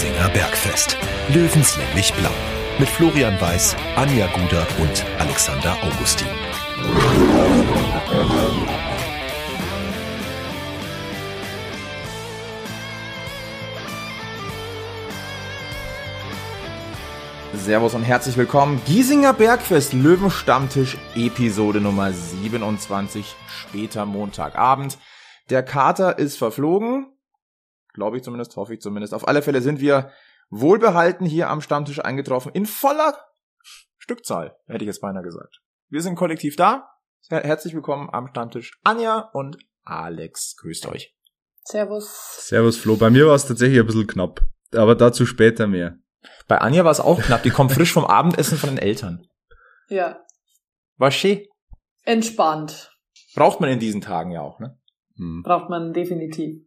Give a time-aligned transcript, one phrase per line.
[0.00, 0.96] Giesinger Bergfest.
[1.28, 2.30] Löwenslänglich blau.
[2.78, 6.26] Mit Florian Weiß, Anja Guder und Alexander Augustin.
[17.52, 18.80] Servus und herzlich willkommen.
[18.86, 24.96] Giesinger Bergfest Löwenstammtisch Episode Nummer 27, später Montagabend.
[25.50, 27.19] Der Kater ist verflogen.
[27.94, 29.14] Glaube ich zumindest, hoffe ich zumindest.
[29.14, 30.10] Auf alle Fälle sind wir
[30.50, 32.52] wohlbehalten hier am Stammtisch eingetroffen.
[32.52, 33.14] In voller
[33.98, 35.60] Stückzahl, hätte ich jetzt beinahe gesagt.
[35.88, 36.88] Wir sind kollektiv da.
[37.28, 40.56] Her herzlich willkommen am Stammtisch Anja und Alex.
[40.56, 41.14] Grüßt euch.
[41.64, 42.46] Servus.
[42.46, 42.96] Servus Flo.
[42.96, 44.40] Bei mir war es tatsächlich ein bisschen knapp.
[44.74, 45.98] Aber dazu später mehr.
[46.48, 47.42] Bei Anja war es auch knapp.
[47.42, 49.26] Die kommt frisch vom Abendessen von den Eltern.
[49.88, 50.24] Ja.
[50.96, 51.46] War schön.
[52.04, 52.90] Entspannt.
[53.34, 54.78] Braucht man in diesen Tagen ja auch, ne?
[55.16, 55.42] Hm.
[55.44, 56.62] Braucht man definitiv.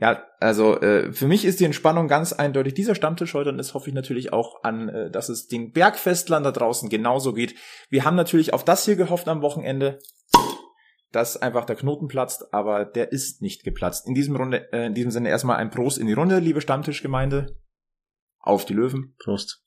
[0.00, 3.74] Ja, also äh, für mich ist die Entspannung ganz eindeutig dieser Stammtisch heute und das
[3.74, 7.54] hoffe ich natürlich auch an, äh, dass es den Bergfestlern da draußen genauso geht.
[7.90, 9.98] Wir haben natürlich auf das hier gehofft am Wochenende,
[11.12, 14.08] dass einfach der Knoten platzt, aber der ist nicht geplatzt.
[14.08, 17.58] In diesem Runde, äh, in diesem Sinne erstmal ein Prost in die Runde, liebe Stammtischgemeinde.
[18.38, 19.14] Auf die Löwen.
[19.22, 19.62] Prost.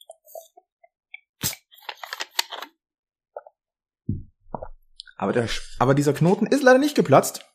[5.15, 5.47] Aber, der,
[5.77, 7.52] aber dieser Knoten ist leider nicht geplatzt.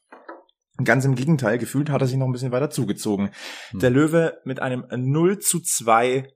[0.84, 3.30] Ganz im Gegenteil, gefühlt hat er sich noch ein bisschen weiter zugezogen.
[3.70, 3.80] Hm.
[3.80, 6.28] Der Löwe mit einem 0 zu 2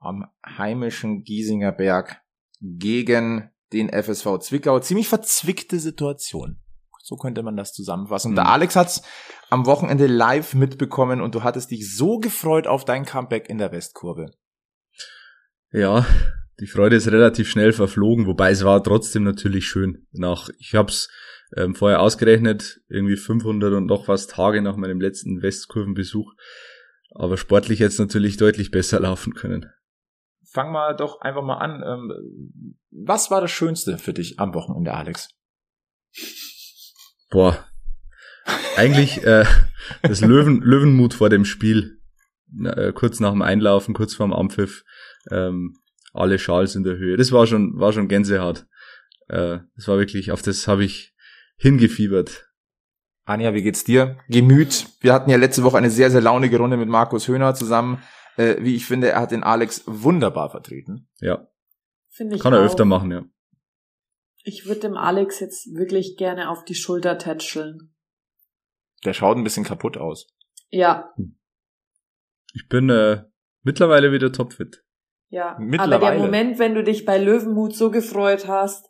[0.00, 2.20] am heimischen Giesinger Berg
[2.60, 4.80] gegen den FSV Zwickau.
[4.80, 6.60] Ziemlich verzwickte Situation.
[7.02, 8.30] So könnte man das zusammenfassen.
[8.30, 8.44] Und Hm.
[8.44, 9.02] der Alex hat's
[9.50, 13.72] am Wochenende live mitbekommen und du hattest dich so gefreut auf dein Comeback in der
[13.72, 14.26] Westkurve.
[15.70, 16.06] Ja,
[16.60, 20.06] die Freude ist relativ schnell verflogen, wobei es war trotzdem natürlich schön.
[20.12, 21.08] Nach, ich hab's
[21.56, 26.32] ähm, vorher ausgerechnet, irgendwie 500 und noch was Tage nach meinem letzten Westkurvenbesuch,
[27.14, 29.70] aber sportlich jetzt natürlich deutlich besser laufen können.
[30.50, 31.82] Fang mal doch einfach mal an.
[31.84, 35.30] Ähm, was war das Schönste für dich am Wochenende, Alex?
[37.30, 37.66] Boah,
[38.76, 39.44] eigentlich äh,
[40.02, 42.00] das Löwen, Löwenmut vor dem Spiel,
[42.64, 44.84] äh, kurz nach dem Einlaufen, kurz vorm Ampfiff,
[45.30, 45.76] ähm,
[46.12, 47.16] alle Schals in der Höhe.
[47.16, 48.66] Das war schon, war schon Gänsehaut.
[49.28, 51.13] Äh, das war wirklich, auf das habe ich
[51.56, 52.48] hingefiebert.
[53.24, 54.18] Anja, wie geht's dir?
[54.28, 54.86] Gemüt.
[55.00, 58.02] Wir hatten ja letzte Woche eine sehr, sehr launige Runde mit Markus Höhner zusammen.
[58.36, 61.08] Äh, wie ich finde, er hat den Alex wunderbar vertreten.
[61.20, 61.46] Ja,
[62.10, 62.64] Finde ich kann er auch.
[62.64, 63.24] öfter machen, ja.
[64.42, 67.94] Ich würde dem Alex jetzt wirklich gerne auf die Schulter tätscheln.
[69.04, 70.26] Der schaut ein bisschen kaputt aus.
[70.68, 71.14] Ja,
[72.52, 73.22] Ich bin äh,
[73.62, 74.84] mittlerweile wieder topfit.
[75.28, 75.52] ja.
[75.52, 76.16] Aber Mittlerweile.
[76.16, 78.86] der Moment, wenn du dich bei Löwenmut so gefreut hast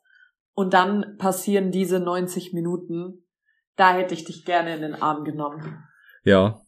[0.55, 3.27] und dann passieren diese 90 Minuten,
[3.77, 5.85] da hätte ich dich gerne in den Arm genommen.
[6.23, 6.61] Ja.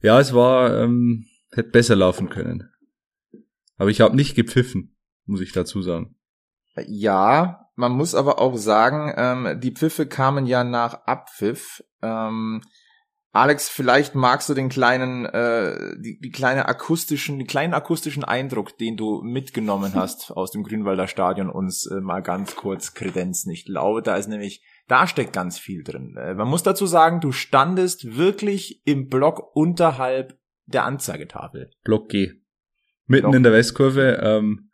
[0.00, 2.70] Ja, es war, ähm, hätte besser laufen können.
[3.76, 4.96] Aber ich habe nicht gepfiffen,
[5.26, 6.16] muss ich dazu sagen.
[6.86, 11.82] Ja, man muss aber auch sagen, ähm, die Pfiffe kamen ja nach Abpfiff.
[12.00, 12.62] Ähm,
[13.34, 18.76] Alex, vielleicht magst du den kleinen, äh, die, die kleine akustischen, den kleinen akustischen Eindruck,
[18.76, 23.50] den du mitgenommen hast aus dem Grünwalder Stadion, uns äh, mal ganz kurz kredenzen.
[23.50, 26.14] Ich glaube, da ist nämlich, da steckt ganz viel drin.
[26.18, 31.70] Äh, man muss dazu sagen, du standest wirklich im Block unterhalb der Anzeigetafel.
[31.84, 32.32] Block G.
[33.06, 33.34] Mitten Block.
[33.34, 34.20] in der Westkurve.
[34.22, 34.70] Ähm,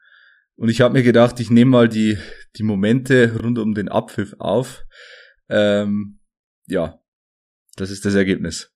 [0.56, 2.18] und ich habe mir gedacht, ich nehme mal die,
[2.56, 4.82] die Momente rund um den Abpfiff auf.
[5.48, 6.18] Ähm,
[6.66, 7.00] ja,
[7.80, 8.72] das ist das Ergebnis.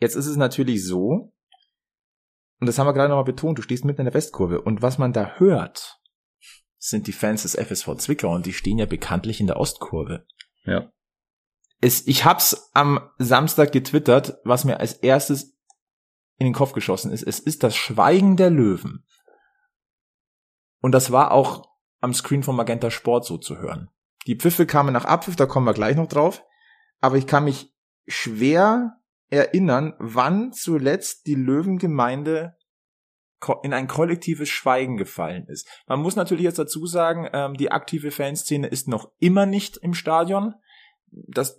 [0.00, 1.32] Jetzt ist es natürlich so,
[2.60, 4.98] und das haben wir gerade nochmal betont, du stehst mitten in der Westkurve und was
[4.98, 5.98] man da hört,
[6.76, 10.26] sind die Fans des FSV Zwickau und die stehen ja bekanntlich in der Ostkurve.
[10.64, 10.92] Ja.
[11.80, 15.56] Es, ich hab's am Samstag getwittert, was mir als erstes
[16.36, 17.22] in den Kopf geschossen ist.
[17.22, 19.06] Es ist das Schweigen der Löwen.
[20.80, 21.66] Und das war auch
[22.00, 23.90] am Screen von Magenta Sport so zu hören.
[24.28, 26.44] Die Pfiffe kamen nach Abpfiff, da kommen wir gleich noch drauf.
[27.00, 27.74] Aber ich kann mich
[28.06, 28.98] schwer
[29.30, 32.54] erinnern, wann zuletzt die Löwengemeinde
[33.62, 35.66] in ein kollektives Schweigen gefallen ist.
[35.86, 39.94] Man muss natürlich jetzt dazu sagen, ähm, die aktive Fanszene ist noch immer nicht im
[39.94, 40.54] Stadion.
[41.10, 41.58] das,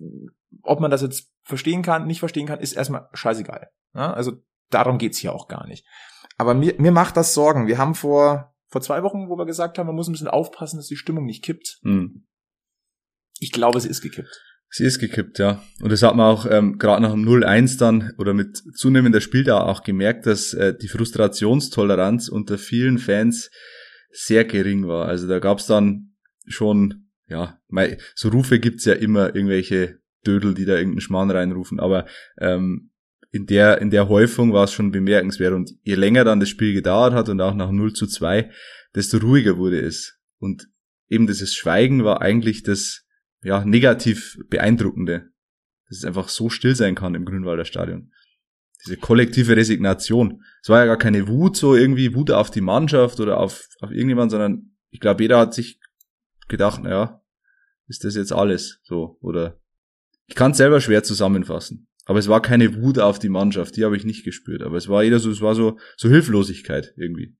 [0.61, 3.69] ob man das jetzt verstehen kann, nicht verstehen kann, ist erstmal scheißegal.
[3.95, 4.33] Ja, also
[4.69, 5.87] darum geht's hier auch gar nicht.
[6.37, 7.65] Aber mir, mir macht das Sorgen.
[7.65, 10.77] Wir haben vor, vor zwei Wochen, wo wir gesagt haben, man muss ein bisschen aufpassen,
[10.77, 11.79] dass die Stimmung nicht kippt.
[11.81, 12.27] Mhm.
[13.39, 14.41] Ich glaube, sie ist gekippt.
[14.71, 15.63] Sie ist gekippt, ja.
[15.81, 19.67] Und das hat man auch ähm, gerade nach dem 0-1 dann oder mit zunehmender Spieldauer
[19.67, 23.49] auch gemerkt, dass äh, die Frustrationstoleranz unter vielen Fans
[24.11, 25.07] sehr gering war.
[25.07, 26.13] Also da gab's dann
[26.45, 27.59] schon, ja,
[28.13, 32.05] so Rufe gibt's ja immer, irgendwelche Dödel, die da irgendeinen Schmarrn reinrufen, aber
[32.39, 32.91] ähm,
[33.31, 35.53] in der, in der Häufung war es schon bemerkenswert.
[35.53, 38.49] Und je länger dann das Spiel gedauert hat und auch nach 0 zu 2,
[38.95, 40.19] desto ruhiger wurde es.
[40.39, 40.67] Und
[41.09, 43.05] eben dieses Schweigen war eigentlich das
[43.41, 45.29] ja, negativ beeindruckende,
[45.87, 48.11] dass es einfach so still sein kann im Grünwalder Stadion.
[48.85, 50.43] Diese kollektive Resignation.
[50.61, 53.91] Es war ja gar keine Wut, so irgendwie Wut auf die Mannschaft oder auf, auf
[53.91, 55.79] irgendjemand, sondern ich glaube, jeder hat sich
[56.47, 57.21] gedacht, naja,
[57.87, 59.17] ist das jetzt alles so?
[59.21, 59.59] Oder
[60.27, 61.87] ich kann es selber schwer zusammenfassen.
[62.05, 64.63] Aber es war keine Wut auf die Mannschaft, die habe ich nicht gespürt.
[64.63, 67.35] Aber es war jeder so, es war so, so Hilflosigkeit irgendwie.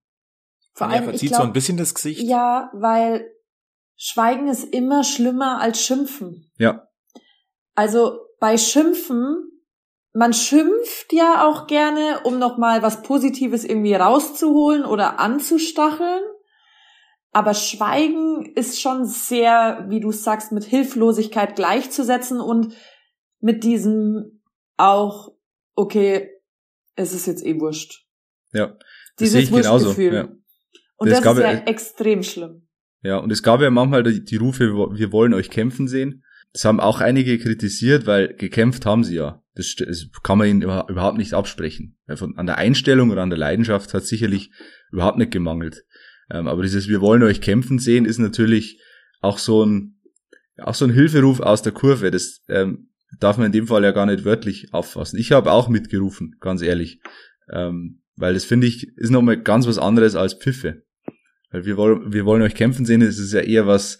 [0.73, 2.21] Vor Ja, allem, ich verzieht glaub, so ein bisschen das Gesicht.
[2.21, 3.25] Ja, weil
[4.01, 6.49] Schweigen ist immer schlimmer als Schimpfen.
[6.57, 6.87] Ja,
[7.75, 9.51] Also bei Schimpfen,
[10.13, 16.23] man schimpft ja auch gerne, um nochmal was Positives irgendwie rauszuholen oder anzustacheln.
[17.31, 22.73] Aber Schweigen ist schon sehr, wie du sagst, mit Hilflosigkeit gleichzusetzen und
[23.41, 24.41] mit diesem
[24.77, 25.33] auch,
[25.75, 26.29] okay,
[26.95, 28.07] es ist jetzt eh wurscht.
[28.53, 28.77] ja.
[29.17, 30.01] Das sehe Dieses ich genauso.
[30.01, 30.29] Ja.
[30.95, 32.68] Und Das das, ist ja extrem schlimm.
[33.01, 36.23] Ja, und es gab ja manchmal die, die Rufe, wir wollen euch kämpfen sehen.
[36.51, 39.43] Das haben auch einige kritisiert, weil gekämpft haben sie ja.
[39.55, 41.97] Das, das kann man ihnen über- überhaupt nicht absprechen.
[42.15, 44.51] Von, an der Einstellung oder an der Leidenschaft hat sicherlich
[44.91, 45.85] überhaupt nicht gemangelt.
[46.31, 48.81] Ähm, aber dieses Wir wollen euch kämpfen sehen ist natürlich
[49.21, 49.99] auch so ein,
[50.57, 52.09] auch so ein Hilferuf aus der Kurve.
[52.11, 55.19] Das ähm, darf man in dem Fall ja gar nicht wörtlich auffassen.
[55.19, 56.99] Ich habe auch mitgerufen, ganz ehrlich.
[57.51, 60.83] Ähm, weil das finde ich, ist nochmal ganz was anderes als Pfiffe.
[61.51, 63.99] Weil wir wollen, wir wollen euch kämpfen sehen, es ist ja eher was,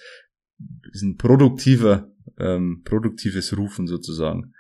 [0.92, 4.54] ist ein produktiver, ähm, produktives Rufen sozusagen.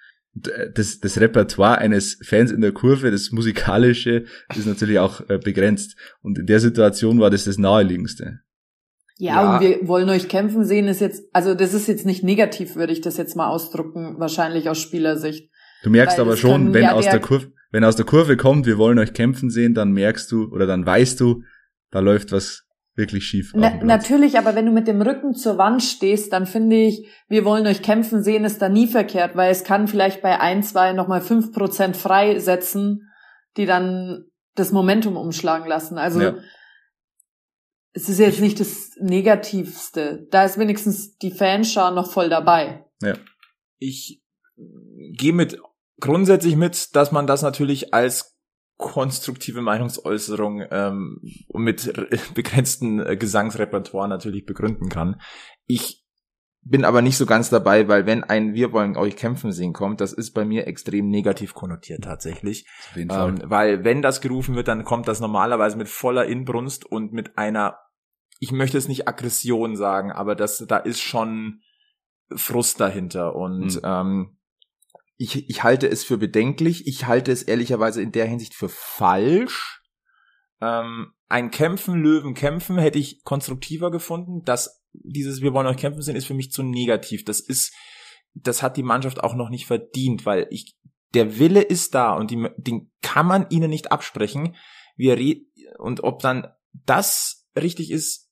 [0.45, 4.25] Äh, Das, das Repertoire eines Fans in der Kurve, das musikalische,
[4.55, 5.95] ist natürlich auch äh, begrenzt.
[6.21, 8.39] Und in der Situation war das das naheliegendste.
[9.17, 9.55] Ja, Ja.
[9.55, 12.93] und wir wollen euch kämpfen sehen, ist jetzt, also das ist jetzt nicht negativ, würde
[12.93, 15.49] ich das jetzt mal ausdrücken, wahrscheinlich aus Spielersicht.
[15.83, 18.05] Du merkst Weil aber schon, kann wenn ja aus der- der Kurve, wenn aus der
[18.05, 21.43] Kurve kommt, wir wollen euch kämpfen sehen, dann merkst du oder dann weißt du,
[21.91, 22.65] da läuft was
[22.99, 23.53] wirklich schief.
[23.55, 27.43] Na, natürlich, aber wenn du mit dem Rücken zur Wand stehst, dann finde ich, wir
[27.45, 30.93] wollen euch kämpfen sehen, ist da nie verkehrt, weil es kann vielleicht bei ein, zwei
[30.93, 33.09] nochmal fünf Prozent freisetzen,
[33.57, 35.97] die dann das Momentum umschlagen lassen.
[35.97, 36.35] Also Ja.
[37.93, 40.27] es ist jetzt nicht das Negativste.
[40.29, 42.85] Da ist wenigstens die Fanschar noch voll dabei.
[43.81, 44.21] ich
[45.13, 45.57] gehe mit
[46.01, 48.37] grundsätzlich mit, dass man das natürlich als
[48.79, 51.21] konstruktive Meinungsäußerung ähm,
[51.53, 51.93] mit
[52.33, 55.21] begrenzten äh, Gesangsrepertoire natürlich begründen kann.
[55.67, 56.05] Ich
[56.61, 59.99] bin aber nicht so ganz dabei, weil wenn ein Wir wollen euch kämpfen sehen kommt,
[60.01, 62.67] das ist bei mir extrem negativ konnotiert tatsächlich.
[62.91, 63.29] Auf jeden Fall.
[63.29, 67.37] Ähm, weil wenn das gerufen wird, dann kommt das normalerweise mit voller Inbrunst und mit
[67.37, 67.77] einer,
[68.39, 71.61] ich möchte es nicht Aggression sagen, aber das, da ist schon
[72.33, 73.81] Frust dahinter und Mhm.
[73.83, 74.38] ähm,
[75.21, 76.87] ich, ich halte es für bedenklich.
[76.87, 79.83] Ich halte es ehrlicherweise in der Hinsicht für falsch.
[80.61, 84.43] Ähm, ein Kämpfen, Löwen kämpfen hätte ich konstruktiver gefunden.
[84.45, 87.25] Das, dieses Wir wollen euch kämpfen sehen, ist für mich zu negativ.
[87.25, 87.75] Das ist,
[88.33, 90.77] das hat die Mannschaft auch noch nicht verdient, weil ich,
[91.13, 94.55] der Wille ist da und die, den kann man ihnen nicht absprechen.
[94.95, 95.41] Wir re
[95.79, 98.31] und ob dann das richtig ist,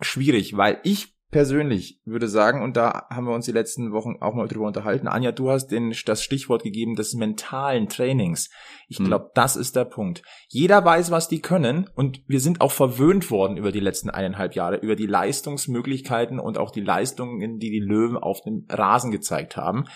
[0.00, 4.34] schwierig, weil ich persönlich würde sagen, und da haben wir uns die letzten Wochen auch
[4.34, 8.50] mal drüber unterhalten, Anja, du hast den, das Stichwort gegeben des mentalen Trainings.
[8.86, 9.06] Ich Hm.
[9.06, 10.22] glaube, das ist der Punkt.
[10.48, 14.54] Jeder weiß, was die können und wir sind auch verwöhnt worden über die letzten eineinhalb
[14.54, 19.56] Jahre, über die Leistungsmöglichkeiten und auch die Leistungen, die die Löwen auf dem Rasen gezeigt
[19.56, 19.86] haben.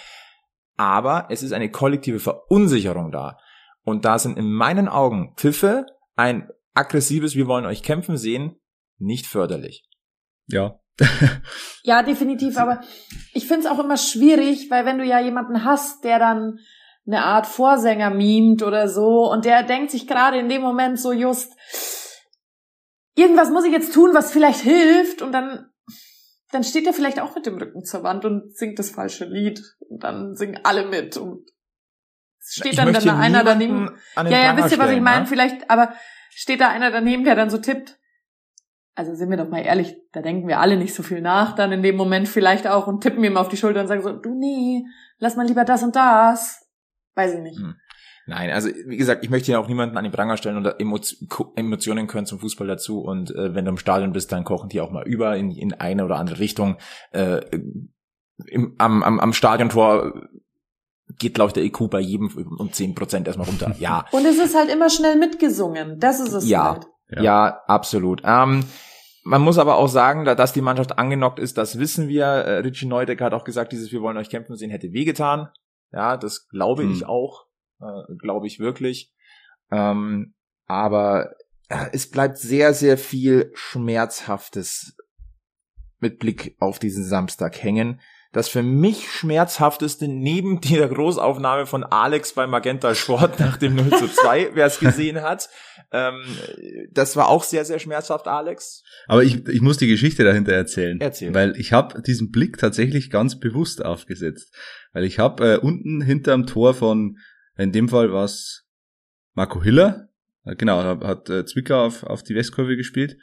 [0.76, 3.38] Aber es ist eine kollektive Verunsicherung da.
[3.84, 8.56] Und da sind in meinen Augen Pfiffe, ein aggressives Wir wollen euch kämpfen sehen,
[8.98, 9.84] nicht förderlich.
[10.48, 10.80] ja.
[11.82, 12.80] Ja, definitiv, aber
[13.32, 16.58] ich find's auch immer schwierig, weil wenn du ja jemanden hast, der dann
[17.06, 21.12] eine Art Vorsänger mimt oder so und der denkt sich gerade in dem Moment so
[21.12, 21.56] just,
[23.14, 25.70] irgendwas muss ich jetzt tun, was vielleicht hilft und dann,
[26.50, 29.62] dann steht er vielleicht auch mit dem Rücken zur Wand und singt das falsche Lied
[29.88, 31.48] und dann singen alle mit und
[32.40, 33.90] es steht Ich dann, dann da einer daneben.
[34.16, 35.22] Ja, ja, wisst ihr, was ich meine?
[35.22, 35.26] ne?
[35.26, 35.94] Vielleicht, aber
[36.30, 37.97] steht da einer daneben, der dann so tippt,
[38.98, 41.70] also sind wir doch mal ehrlich, da denken wir alle nicht so viel nach, dann
[41.70, 44.34] in dem Moment vielleicht auch und tippen ihm auf die Schulter und sagen so, du
[44.34, 44.84] nee,
[45.18, 46.66] lass mal lieber das und das.
[47.14, 47.60] Weiß ich nicht.
[47.60, 47.76] Hm.
[48.26, 50.66] Nein, also wie gesagt, ich möchte ja auch niemanden an den Pranger stellen und
[51.56, 54.80] Emotionen können zum Fußball dazu und äh, wenn du im Stadion bist, dann kochen die
[54.80, 56.76] auch mal über in, in eine oder andere Richtung.
[57.12, 57.42] Äh,
[58.46, 60.28] im, am, am, am Stadiontor
[61.20, 63.76] geht, glaube ich, der IQ bei jedem um zehn Prozent erstmal runter.
[63.78, 64.06] Ja.
[64.10, 66.00] Und es ist halt immer schnell mitgesungen.
[66.00, 66.72] Das ist es ja.
[66.72, 66.86] halt.
[67.10, 68.22] Ja, ja absolut.
[68.24, 68.64] Ähm,
[69.24, 72.24] man muss aber auch sagen, dass die Mannschaft angenockt ist, das wissen wir.
[72.24, 75.48] Äh, Richie Neudecker hat auch gesagt, dieses Wir wollen euch kämpfen sehen hätte wehgetan.
[75.92, 76.92] Ja, das glaube hm.
[76.92, 77.46] ich auch.
[77.80, 79.12] Äh, glaube ich wirklich.
[79.70, 80.34] Ähm,
[80.66, 81.34] aber
[81.68, 84.96] äh, es bleibt sehr, sehr viel Schmerzhaftes
[85.98, 88.00] mit Blick auf diesen Samstag hängen
[88.32, 93.90] das für mich schmerzhafteste neben der Großaufnahme von Alex bei Magenta Sport nach dem 0
[93.90, 95.48] zu 2, wer es gesehen hat.
[95.90, 96.20] Ähm,
[96.92, 98.82] das war auch sehr, sehr schmerzhaft, Alex.
[99.06, 101.00] Aber ich, ich muss die Geschichte dahinter erzählen.
[101.00, 101.32] Erzähl.
[101.34, 104.54] Weil ich habe diesen Blick tatsächlich ganz bewusst aufgesetzt.
[104.92, 107.16] Weil ich habe äh, unten hinterm Tor von,
[107.56, 108.66] in dem Fall war es
[109.34, 110.08] Marco Hiller,
[110.44, 113.16] genau, hat, hat äh, Zwickau auf, auf die Westkurve gespielt.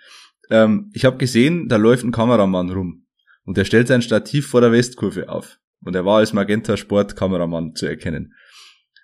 [0.50, 3.05] Ähm, ich habe gesehen, da läuft ein Kameramann rum
[3.46, 5.60] und er stellt sein Stativ vor der Westkurve auf.
[5.82, 8.34] Und er war als Magenta Sport Kameramann zu erkennen.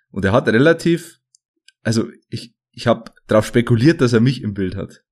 [0.09, 1.19] Und er hat relativ,
[1.83, 5.03] also ich, ich habe darauf spekuliert, dass er mich im Bild hat.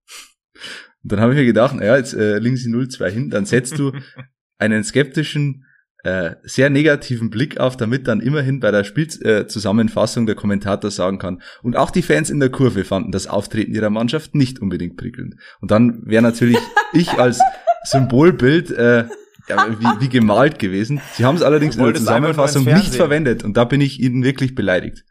[1.03, 3.77] Und dann habe ich mir gedacht, naja, jetzt äh, liegen sie 0-2 hin, dann setzt
[3.77, 3.93] du
[4.57, 5.65] einen skeptischen,
[6.03, 11.19] äh, sehr negativen Blick auf, damit dann immerhin bei der Spielzusammenfassung äh, der Kommentator sagen
[11.19, 11.41] kann.
[11.61, 15.35] Und auch die Fans in der Kurve fanden das Auftreten ihrer Mannschaft nicht unbedingt prickelnd.
[15.61, 16.57] Und dann wäre natürlich
[16.93, 17.39] ich als
[17.89, 19.05] Symbolbild äh,
[19.47, 21.01] ja, wie, wie gemalt gewesen.
[21.13, 24.55] Sie haben es allerdings in der Zusammenfassung nicht verwendet und da bin ich Ihnen wirklich
[24.55, 25.03] beleidigt.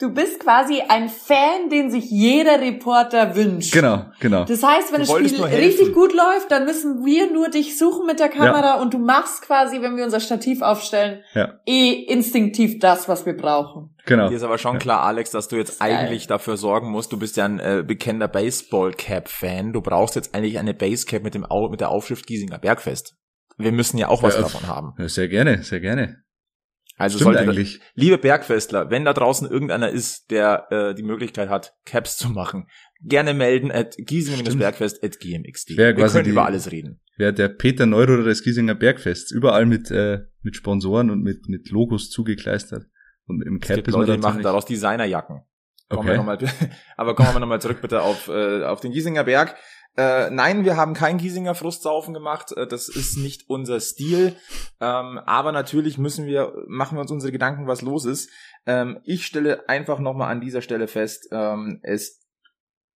[0.00, 3.72] Du bist quasi ein Fan, den sich jeder Reporter wünscht.
[3.72, 4.44] Genau, genau.
[4.44, 8.18] Das heißt, wenn das Spiel richtig gut läuft, dann müssen wir nur dich suchen mit
[8.18, 8.82] der Kamera ja.
[8.82, 11.60] und du machst quasi, wenn wir unser Stativ aufstellen, ja.
[11.64, 13.94] eh instinktiv das, was wir brauchen.
[14.04, 14.28] Genau.
[14.28, 14.78] Dir ist aber schon ja.
[14.80, 16.38] klar, Alex, dass du jetzt eigentlich Geil.
[16.38, 17.12] dafür sorgen musst.
[17.12, 19.72] Du bist ja ein äh, bekennender Baseball-Cap-Fan.
[19.72, 23.14] Du brauchst jetzt eigentlich eine Basecap mit dem Au mit der Aufschrift Giesinger Bergfest.
[23.56, 24.94] Wir müssen ja auch was davon haben.
[25.06, 26.23] Sehr gerne, sehr gerne.
[26.96, 27.78] Also Stimmt sollte eigentlich.
[27.78, 32.28] Da, liebe Bergfestler, wenn da draußen irgendeiner ist, der äh, die Möglichkeit hat, Caps zu
[32.30, 32.68] machen,
[33.02, 35.76] gerne melden at giesinger-bergfest at gmx.de.
[35.76, 37.00] Wir können die, über alles reden.
[37.16, 41.70] Wer der Peter Neururer des Giesinger Bergfests, überall mit, äh, mit Sponsoren und mit, mit
[41.70, 42.86] Logos zugekleistert.
[43.26, 45.42] Und im Cap es gibt Leute, die machen daraus Designerjacken.
[45.88, 46.08] Kommen okay.
[46.12, 46.38] wir noch mal,
[46.96, 49.56] aber kommen wir nochmal zurück bitte auf, äh, auf den Giesinger Berg.
[49.96, 52.52] Äh, nein, wir haben kein Giesinger Frustsaufen gemacht.
[52.52, 54.36] Äh, das ist nicht unser Stil.
[54.80, 58.30] Ähm, aber natürlich müssen wir, machen wir uns unsere Gedanken, was los ist.
[58.66, 62.22] Ähm, ich stelle einfach nochmal an dieser Stelle fest, ähm, es,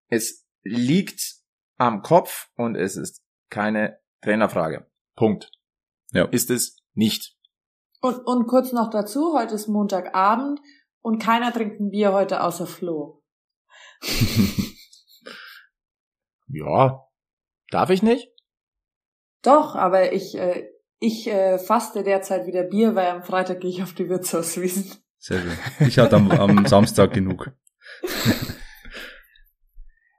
[0.08, 1.36] es liegt
[1.76, 4.86] am Kopf und es ist keine Trainerfrage.
[5.14, 5.50] Punkt.
[6.10, 6.24] Ja.
[6.24, 7.36] Ist es nicht.
[8.00, 10.60] Und, und kurz noch dazu, heute ist Montagabend
[11.00, 13.22] und keiner trinkt ein Bier heute außer Flo.
[16.48, 17.06] Ja,
[17.70, 18.30] darf ich nicht?
[19.42, 23.82] Doch, aber ich, äh, ich äh, faste derzeit wieder Bier, weil am Freitag gehe ich
[23.82, 24.92] auf die Wirtshauswiesen.
[25.18, 25.58] Sehr schön.
[25.86, 27.52] Ich hatte am, am Samstag genug.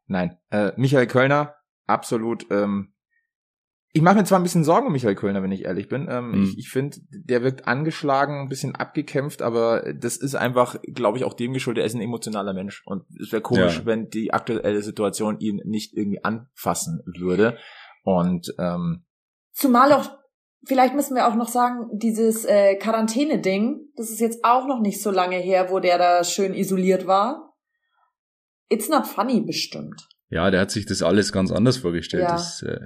[0.07, 1.55] Nein, äh, Michael Kölner,
[1.85, 2.93] absolut ähm,
[3.91, 6.07] ich mache mir zwar ein bisschen Sorgen um Michael Kölner, wenn ich ehrlich bin.
[6.09, 6.43] Ähm, mhm.
[6.43, 11.23] Ich, ich finde, der wirkt angeschlagen, ein bisschen abgekämpft, aber das ist einfach, glaube ich,
[11.23, 11.83] auch dem geschuldet.
[11.83, 13.85] Er ist ein emotionaler Mensch und es wäre komisch, ja.
[13.85, 17.57] wenn die aktuelle Situation ihn nicht irgendwie anfassen würde.
[18.03, 19.05] Und ähm,
[19.53, 20.11] zumal auch,
[20.65, 25.01] vielleicht müssen wir auch noch sagen, dieses äh, Quarantäne-Ding, das ist jetzt auch noch nicht
[25.01, 27.55] so lange her, wo der da schön isoliert war.
[28.69, 30.07] It's not funny bestimmt.
[30.29, 32.23] Ja, der hat sich das alles ganz anders vorgestellt.
[32.23, 32.33] Ja.
[32.33, 32.77] Das, äh,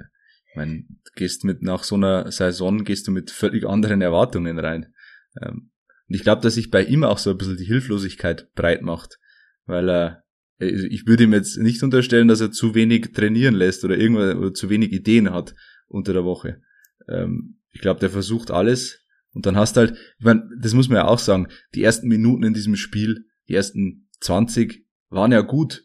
[0.54, 0.84] ich meine,
[1.16, 4.94] gehst mit nach so einer Saison, gehst du mit völlig anderen Erwartungen rein.
[5.42, 5.72] Ähm,
[6.08, 9.18] und ich glaube, dass sich bei ihm auch so ein bisschen die Hilflosigkeit breit macht,
[9.66, 10.24] weil er
[10.60, 14.36] also ich würde ihm jetzt nicht unterstellen, dass er zu wenig trainieren lässt oder irgendwas
[14.36, 15.56] oder zu wenig Ideen hat
[15.88, 16.62] unter der Woche.
[17.08, 19.00] Ähm, ich glaube, der versucht alles
[19.32, 22.44] und dann hast halt, ich meine, das muss man ja auch sagen, die ersten Minuten
[22.44, 25.84] in diesem Spiel, die ersten 20 waren ja gut.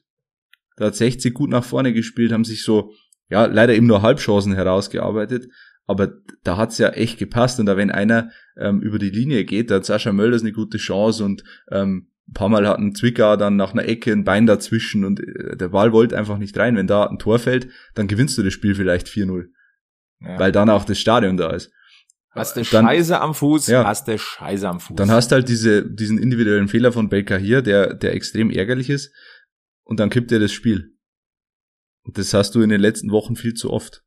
[0.78, 2.94] Da hat 60 gut nach vorne gespielt, haben sich so
[3.30, 5.48] ja, leider eben nur Halbchancen herausgearbeitet,
[5.86, 9.72] aber da hat's ja echt gepasst und da wenn einer ähm, über die Linie geht,
[9.72, 13.36] da hat Sascha Mölders eine gute Chance und ähm, ein paar Mal hat ein Zwickau
[13.38, 16.76] dann nach einer Ecke ein Bein dazwischen und äh, der Ball wollte einfach nicht rein.
[16.76, 19.48] Wenn da ein Tor fällt, dann gewinnst du das Spiel vielleicht 4-0.
[20.22, 20.40] Ja.
[20.40, 21.72] Weil dann auch das Stadion da ist.
[22.32, 24.96] Hast du Scheiße am Fuß, ja, hast du Scheiße am Fuß.
[24.96, 28.90] Dann hast du halt diese, diesen individuellen Fehler von Baker hier, der, der extrem ärgerlich
[28.92, 29.12] ist.
[29.84, 30.94] Und dann kippt er das Spiel.
[32.14, 34.04] Das hast du in den letzten Wochen viel zu oft.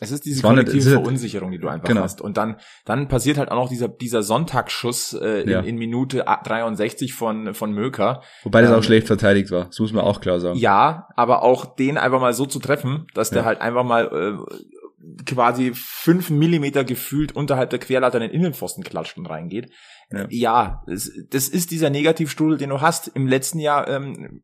[0.00, 2.00] Es ist diese kollektive ist- Verunsicherung, die du einfach Genau.
[2.00, 2.20] hast.
[2.20, 5.60] Und dann, dann passiert halt auch noch dieser, dieser Sonntagsschuss äh, in, Ja.
[5.60, 8.22] in Minute 63 von, von Möker.
[8.42, 9.66] Wobei das Ähm, auch schlecht verteidigt war.
[9.66, 10.58] Das muss man auch klar sagen.
[10.58, 13.44] Ja, aber auch den einfach mal so zu treffen, dass der Ja.
[13.46, 14.06] halt einfach mal
[14.48, 19.70] äh, quasi fünf Millimeter gefühlt unterhalb der Querlatte in den Innenpfosten klatscht und reingeht.
[20.10, 20.26] Ja.
[20.30, 23.08] Ja, es, das ist dieser Negativstrudel, den du hast.
[23.08, 24.42] Im letzten Jahr, ähm,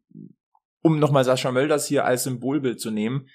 [0.88, 3.28] um nochmal Sascha Mölders hier als Symbolbild zu nehmen,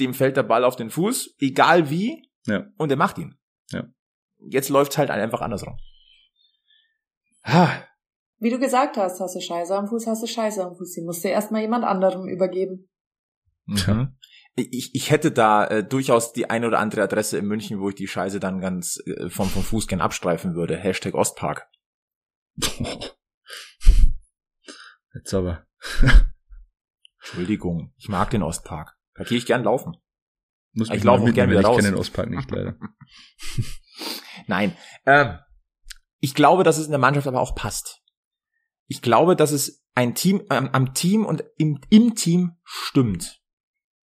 [0.00, 2.66] dem fällt der Ball auf den Fuß, egal wie, Ja.
[2.78, 3.38] und er macht ihn.
[3.70, 3.84] Ja.
[4.48, 5.76] Jetzt läuft's halt einfach andersrum.
[7.44, 7.84] Ha,
[8.38, 10.92] Wie du gesagt hast, hast du Scheiße am Fuß, hast du Scheiße am Fuß.
[10.92, 12.88] Die musst du erstmal jemand anderem übergeben.
[13.66, 14.16] Mhm.
[14.56, 17.94] Ich, ich hätte da äh, durchaus die eine oder andere Adresse in München, wo ich
[17.96, 20.76] die Scheiße dann ganz äh, vom, vom Fuß gern abstreifen würde.
[20.76, 21.68] Hashtag Ostpark.
[25.14, 25.66] Jetzt aber.
[27.24, 28.96] Entschuldigung, ich mag den Ostpark.
[29.14, 29.96] Da gehe ich gern laufen.
[30.72, 31.76] Muss Ich laufe auch gern wieder Ich raus.
[31.76, 32.76] kenne den Ostpark nicht leider.
[34.46, 34.76] Nein.
[35.06, 35.38] Ähm,
[36.20, 38.02] ich glaube, dass es in der Mannschaft aber auch passt.
[38.86, 43.40] Ich glaube, dass es ein Team, ähm, am Team und im, im Team stimmt.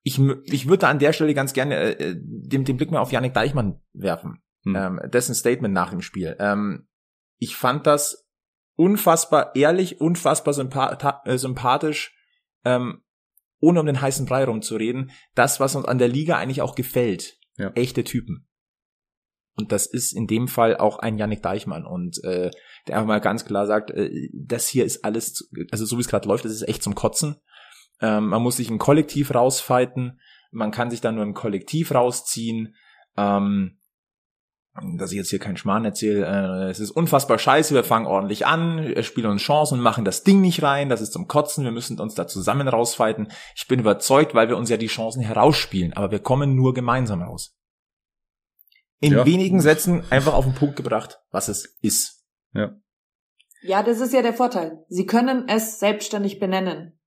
[0.02, 3.34] Ich, ich würde an der Stelle ganz gerne äh, den, den Blick mal auf Yannick
[3.34, 4.42] Deichmann werfen.
[4.64, 4.76] Hm.
[4.76, 6.36] ähm, dessen Statement nach dem Spiel.
[6.38, 6.88] Ähm,
[7.38, 8.26] ich fand das
[8.76, 12.14] unfassbar ehrlich, unfassbar sympath äh, sympathisch,
[12.64, 13.02] ähm,
[13.60, 15.10] ohne um den heißen Brei rumzureden.
[15.34, 17.38] Das, was uns an der Liga eigentlich auch gefällt.
[17.56, 17.70] Ja.
[17.74, 18.48] Echte Typen.
[19.56, 22.50] Und das ist in dem Fall auch ein Yannick Deichmann und äh,
[22.86, 26.08] der einfach mal ganz klar sagt, äh, das hier ist alles, also so wie es
[26.08, 27.36] gerade läuft, das ist echt zum Kotzen.
[28.00, 30.18] Ähm, man muss sich ein Kollektiv rausfighten,
[30.50, 32.74] man kann sich dann nur im Kollektiv rausziehen.
[33.16, 33.79] Ähm,
[34.96, 38.46] dass ich jetzt hier keinen Schmarrn erzähle, äh, es ist unfassbar scheiße, wir fangen ordentlich
[38.46, 41.64] an, wir spielen uns Chancen und machen das Ding nicht rein, das ist zum Kotzen,
[41.64, 43.32] wir müssen uns da zusammen rausfighten.
[43.56, 47.22] Ich bin überzeugt, weil wir uns ja die Chancen herausspielen, aber wir kommen nur gemeinsam
[47.22, 47.56] raus.
[49.00, 49.26] In Ja.
[49.26, 52.24] wenigen Sätzen einfach auf den Punkt gebracht, was es ist.
[53.62, 54.84] Ja, das ist ja der Vorteil.
[54.88, 56.98] Sie können es selbstständig benennen.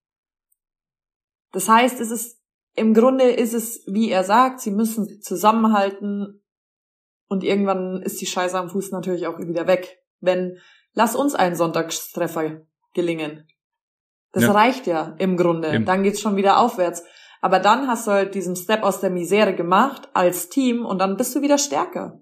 [1.52, 2.39] Das heißt, es ist,
[2.76, 6.42] im Grunde ist es, wie er sagt, sie müssen zusammenhalten
[7.28, 10.00] und irgendwann ist die Scheiße am Fuß natürlich auch wieder weg.
[10.20, 10.58] Wenn,
[10.94, 12.62] lass uns einen Sonntagstreffer
[12.94, 13.48] gelingen.
[14.32, 14.52] Das Ja.
[14.52, 15.74] reicht ja im Grunde.
[15.74, 15.86] Eben.
[15.86, 17.04] Dann geht's schon wieder aufwärts.
[17.42, 21.18] Aber dann hast du halt diesen Step aus der Misere gemacht als Team und dann
[21.18, 22.22] bist du wieder stärker.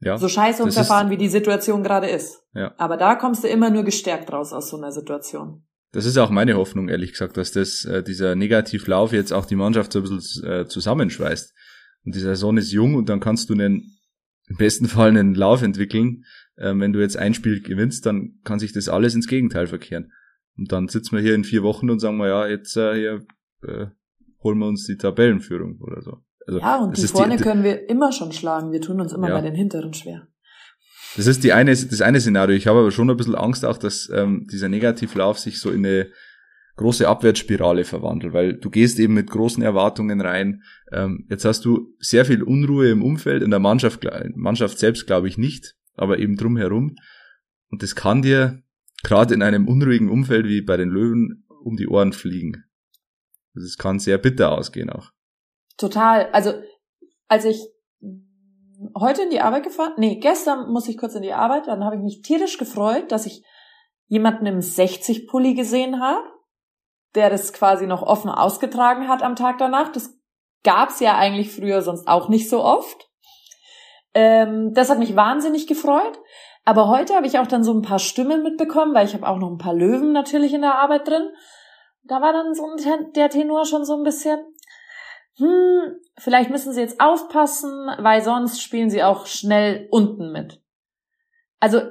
[0.00, 0.18] Ja.
[0.18, 2.42] So scheiße und verfahren, wie die Situation gerade ist.
[2.52, 2.74] Ja.
[2.76, 5.64] Aber da kommst du immer nur gestärkt raus aus so einer Situation.
[5.92, 9.56] Das ist auch meine Hoffnung, ehrlich gesagt, dass das, äh, dieser Negativlauf jetzt auch die
[9.56, 11.54] Mannschaft so ein bisschen äh, zusammenschweißt.
[12.04, 13.95] Und die Saison ist jung und dann kannst du einen,
[14.48, 16.24] im besten Fall einen Lauf entwickeln.
[16.58, 20.12] Ähm, wenn du jetzt ein Spiel gewinnst, dann kann sich das alles ins Gegenteil verkehren.
[20.56, 23.26] Und dann sitzen wir hier in vier Wochen und sagen wir, ja, jetzt äh, hier
[23.62, 23.86] äh,
[24.42, 26.18] holen wir uns die Tabellenführung oder so.
[26.46, 28.72] Also, Ja, und die vorne die, können wir immer schon schlagen.
[28.72, 29.34] Wir tun uns immer Ja.
[29.34, 30.28] bei den hinteren schwer.
[31.16, 32.56] Das ist die eine, das eine Szenario.
[32.56, 35.84] Ich habe aber schon ein bisschen Angst auch, dass ähm, dieser Negativlauf sich so in
[35.84, 36.10] eine
[36.76, 40.62] große Abwärtsspirale verwandelt, weil du gehst eben mit großen Erwartungen rein.
[40.92, 45.28] Ähm, jetzt hast du sehr viel Unruhe im Umfeld, in der Mannschaft, Mannschaft selbst glaube
[45.28, 46.96] ich nicht, aber eben drumherum.
[47.70, 48.62] Und das kann dir
[49.02, 52.64] gerade in einem unruhigen Umfeld wie bei den Löwen um die Ohren fliegen.
[53.54, 55.10] Also es kann sehr bitter ausgehen auch.
[55.78, 56.30] Total.
[56.32, 56.52] Also,
[57.28, 57.60] als ich
[58.98, 61.96] heute in die Arbeit gefahren, nee, gestern muss ich kurz in die Arbeit, dann habe
[61.96, 63.42] ich mich tierisch gefreut, dass ich
[64.08, 66.22] jemanden im 60-Pulli gesehen habe,
[67.16, 69.90] der das quasi noch offen ausgetragen hat am Tag danach.
[69.90, 70.16] Das
[70.62, 73.08] gab's ja eigentlich früher sonst auch nicht so oft.
[74.14, 76.18] Ähm, das hat mich wahnsinnig gefreut.
[76.64, 79.38] Aber heute habe ich auch dann so ein paar Stimmen mitbekommen, weil ich habe auch
[79.38, 81.30] noch ein paar Löwen natürlich in der Arbeit drin.
[82.02, 84.38] Da war dann so ein der Tenor schon so ein bisschen,
[85.36, 90.60] hm, vielleicht müssen sie jetzt aufpassen, weil sonst spielen sie auch schnell unten mit.
[91.60, 91.82] Also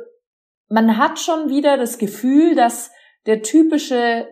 [0.67, 2.91] man hat schon wieder das Gefühl, dass
[3.25, 4.27] der typische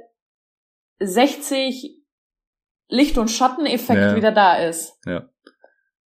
[1.00, 1.98] 60
[2.90, 4.16] Licht- und Schatteneffekt Ja.
[4.16, 4.94] wieder da ist.
[5.06, 5.30] Ja.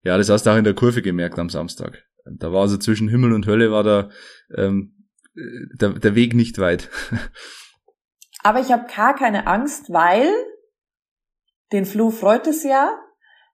[0.02, 2.04] Ja, das hast du auch in der Kurve gemerkt am Samstag.
[2.24, 4.10] Da war also zwischen Himmel und Hölle war da
[4.56, 5.40] ähm, äh,
[5.76, 6.88] der, der Weg nicht weit.
[8.42, 10.30] Aber ich habe gar keine Angst, weil
[11.72, 12.96] den Flo freut es ja,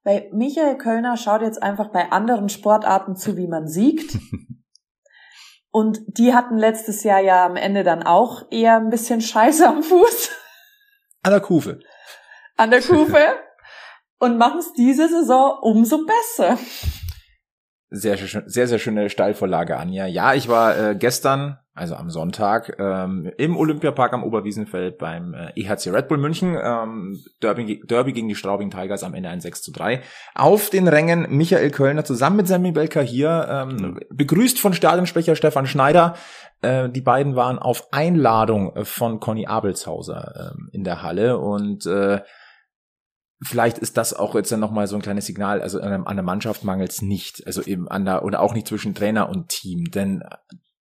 [0.04, 4.18] weil Michael Kölner schaut jetzt einfach bei anderen Sportarten zu, wie man siegt.
[5.70, 9.82] Und die hatten letztes Jahr ja am Ende dann auch eher ein bisschen Scheiße am
[9.82, 10.30] Fuß,
[11.24, 11.80] An der Kufe.
[12.56, 13.18] an der Kufe.
[14.18, 16.58] Und machen es diese Saison umso besser.
[17.90, 20.06] Sehr, schön, sehr, sehr schöne Steilvorlage, Anja.
[20.06, 25.50] Ja, ich war äh, gestern also am Sonntag, ähm, im Olympiapark am Oberwiesenfeld beim äh,
[25.56, 26.56] EHC Red Bull München.
[26.60, 30.00] Ähm, Derby, Derby gegen die Straubing Tigers am Ende ein 6 zu 3.
[30.36, 35.66] Auf den Rängen Michael Kölner zusammen mit Sammy Belka hier, ähm, begrüßt von Stadionsprecher Stefan
[35.66, 36.14] Schneider.
[36.64, 41.38] Äh, die beiden waren auf Einladung von Conny Abelshauser ähm, in der Halle.
[41.38, 42.22] Und äh,
[43.42, 46.64] vielleicht ist das auch jetzt dann nochmal so ein kleines Signal, also an der Mannschaft
[46.64, 50.22] mangelt es nicht, also eben an der, oder auch nicht zwischen Trainer und Team, denn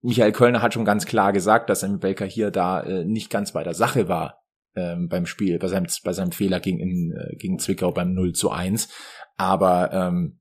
[0.02, 3.52] Michael Kölner hat schon ganz klar gesagt, dass Emil Belker hier da äh, nicht ganz
[3.52, 4.42] bei der Sache war
[4.74, 8.32] ähm, beim Spiel, bei seinem, bei seinem Fehler gegen, in, äh, gegen Zwickau beim 0
[8.32, 8.88] zu 1.
[9.36, 10.40] Aber ähm,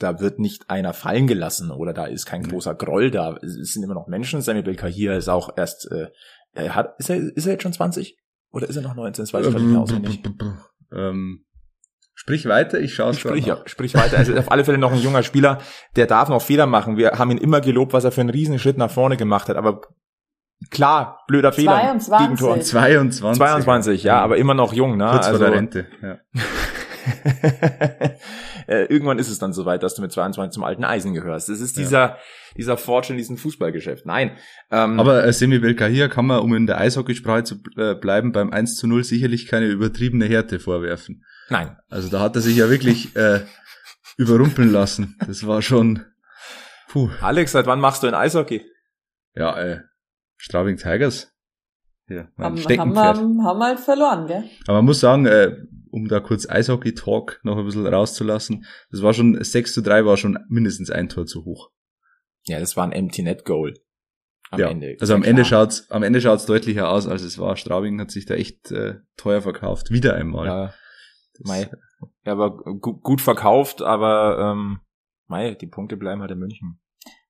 [0.00, 3.36] da wird nicht einer fallen gelassen oder da ist kein großer Groll da.
[3.42, 4.40] Es sind immer noch Menschen.
[4.40, 6.08] Sammy Belka hier ist auch erst, äh,
[6.52, 8.16] er hat, ist er, ist er jetzt schon 20?
[8.50, 9.22] Oder ist er noch 19?
[9.22, 10.28] Das weiß ich gerade nicht.
[10.92, 11.44] Ähm,
[12.14, 14.18] Sprich weiter, ich schaue es Sprich, ja, sprich weiter.
[14.18, 15.56] Also auf alle Fälle noch ein junger Spieler,
[15.96, 16.98] der darf noch Fehler machen.
[16.98, 19.56] Wir haben ihn immer gelobt, was er für einen riesen Schritt nach vorne gemacht hat.
[19.56, 19.80] Aber
[20.70, 21.98] klar, blöder Fehler.
[21.98, 22.18] 22.
[22.18, 22.60] Gegentor.
[22.60, 23.38] 22.
[23.38, 25.08] 22, ja, aber immer noch jung, ne?
[25.10, 26.18] Kurz also, vor der Rente, ja.
[28.70, 31.48] Äh, irgendwann ist es dann soweit, dass du mit 22 zum alten Eisen gehörst.
[31.48, 32.18] Das ist dieser, ja.
[32.56, 34.06] dieser Fortune in diesem Fußballgeschäft.
[34.06, 34.36] Nein.
[34.70, 38.52] Ähm, Aber äh, Semi hier kann man, um in der Eishockeysprache zu äh, bleiben, beim
[38.52, 41.24] 1 zu 0 sicherlich keine übertriebene Härte vorwerfen.
[41.48, 41.76] Nein.
[41.88, 43.40] Also da hat er sich ja wirklich äh,
[44.16, 45.16] überrumpeln lassen.
[45.26, 46.04] Das war schon.
[46.88, 47.10] Puh.
[47.20, 48.64] Alex, seit wann machst du ein Eishockey?
[49.34, 49.80] Ja, äh,
[50.36, 51.32] Straubing Tigers.
[52.08, 54.44] Ja, mein haben, haben, haben halt verloren, gell?
[54.66, 55.56] Aber man muss sagen, äh,
[55.90, 60.16] um da kurz Eishockey-Talk noch ein bisschen rauszulassen, das war schon, 6 zu 3 war
[60.16, 61.70] schon mindestens ein Tor zu hoch.
[62.44, 63.74] Ja, das war ein Empty Net Goal.
[64.50, 64.96] Am ja, Ende.
[65.00, 67.56] Also am Ende schaut's, am Ende schaut's deutlicher aus, als es war.
[67.56, 69.90] Straubing hat sich da echt äh, teuer verkauft.
[69.90, 70.46] Wieder einmal.
[70.46, 70.74] Ja,
[71.44, 71.70] Mei.
[72.24, 74.80] Ja, aber gut, gut verkauft, aber ähm,
[75.26, 76.80] Mei, die Punkte bleiben halt in München.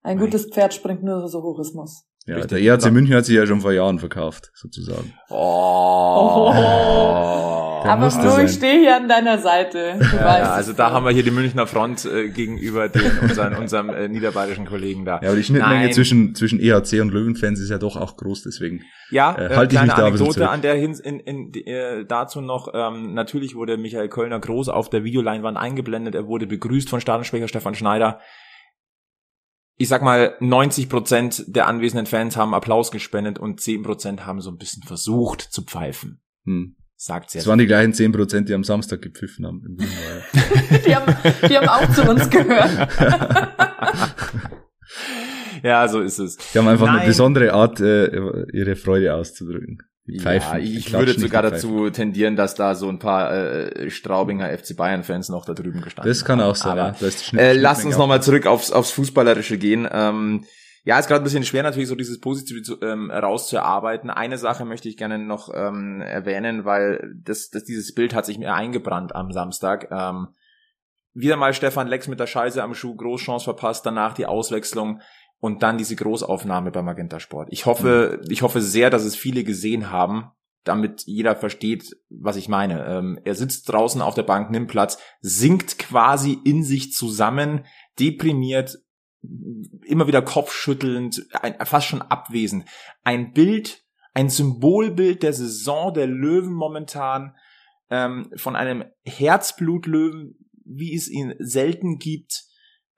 [0.02, 0.24] Ein Mei.
[0.24, 2.06] gutes Pferd springt nur so hoch es muss.
[2.26, 2.50] Ja, Richtig.
[2.50, 5.12] der ERC München hat sich ja schon vor Jahren verkauft, sozusagen.
[5.28, 6.52] Oh.
[6.54, 7.69] oh.
[7.84, 9.96] Aber du, ich stehe hier an deiner Seite.
[9.98, 13.18] Du ja, weißt ja, also da haben wir hier die Münchner Front äh, gegenüber den,
[13.22, 15.20] unseren, unserem äh, niederbayerischen Kollegen da.
[15.22, 18.82] Ja, aber die Schnittmenge zwischen, zwischen EHC und Löwenfans ist ja doch auch groß, deswegen.
[19.10, 22.68] Ja, äh, halte ich mich da Anekdote an der Hin in, in, äh, dazu noch,
[22.74, 27.48] ähm, natürlich wurde Michael Kölner groß auf der Videoleinwand eingeblendet, er wurde begrüßt von Stadionsprecher
[27.48, 28.20] Stefan Schneider
[29.80, 34.42] ich sag mal, 90 Prozent der anwesenden Fans haben Applaus gespendet und 10 Prozent haben
[34.42, 36.20] so ein bisschen versucht zu pfeifen.
[36.44, 36.76] Hm.
[37.02, 37.40] Sagt sehr.
[37.40, 39.78] Das waren die gleichen 10 Prozent, die am Samstag gepfiffen haben.
[40.86, 41.16] die, haben
[41.48, 42.70] die haben auch zu uns gehört.
[45.62, 46.36] ja, so ist es.
[46.36, 46.98] Die haben einfach Nein.
[46.98, 48.04] eine besondere Art, äh,
[48.52, 49.78] ihre Freude auszudrücken.
[50.18, 50.52] Pfeifen.
[50.52, 55.02] Ja, ich würde sogar dazu tendieren, dass da so ein paar äh, Straubinger FC Bayern
[55.02, 56.78] Fans noch da drüben gestanden Das kann auch sein.
[56.78, 57.38] Aber, ja.
[57.38, 59.88] Äh, lasst uns nochmal zurück aufs, aufs Fußballerische gehen.
[59.90, 60.44] Ähm,
[60.84, 64.08] ja, ist gerade ein bisschen schwer natürlich so dieses Positive zu, ähm, rauszuarbeiten.
[64.08, 68.38] Eine Sache möchte ich gerne noch ähm, erwähnen, weil das, das dieses Bild hat sich
[68.38, 69.88] mir eingebrannt am Samstag.
[69.90, 70.28] Ähm,
[71.12, 75.00] wieder mal Stefan Lex mit der Scheiße am Schuh, Großchance verpasst, danach die Auswechslung
[75.38, 77.48] und dann diese Großaufnahme bei Magenta Sport.
[77.50, 78.30] Ich hoffe, mhm.
[78.30, 80.30] ich hoffe sehr, dass es viele gesehen haben,
[80.64, 82.86] damit jeder versteht, was ich meine.
[82.86, 87.64] Ähm, er sitzt draußen auf der Bank, nimmt Platz, sinkt quasi in sich zusammen,
[87.98, 88.78] deprimiert,
[89.22, 92.64] immer wieder kopfschüttelnd, ein, fast schon abwesend.
[93.02, 97.36] Ein Bild, ein Symbolbild der Saison der Löwen momentan,
[97.90, 102.44] ähm, von einem Herzblutlöwen, wie es ihn selten gibt,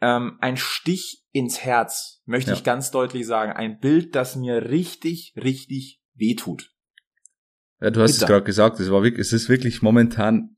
[0.00, 2.56] ähm, ein Stich ins Herz, möchte ja.
[2.56, 3.52] ich ganz deutlich sagen.
[3.52, 6.70] Ein Bild, das mir richtig, richtig wehtut.
[7.80, 8.24] Ja, du hast Bitte.
[8.24, 10.56] es gerade gesagt, es war wirklich, es ist wirklich momentan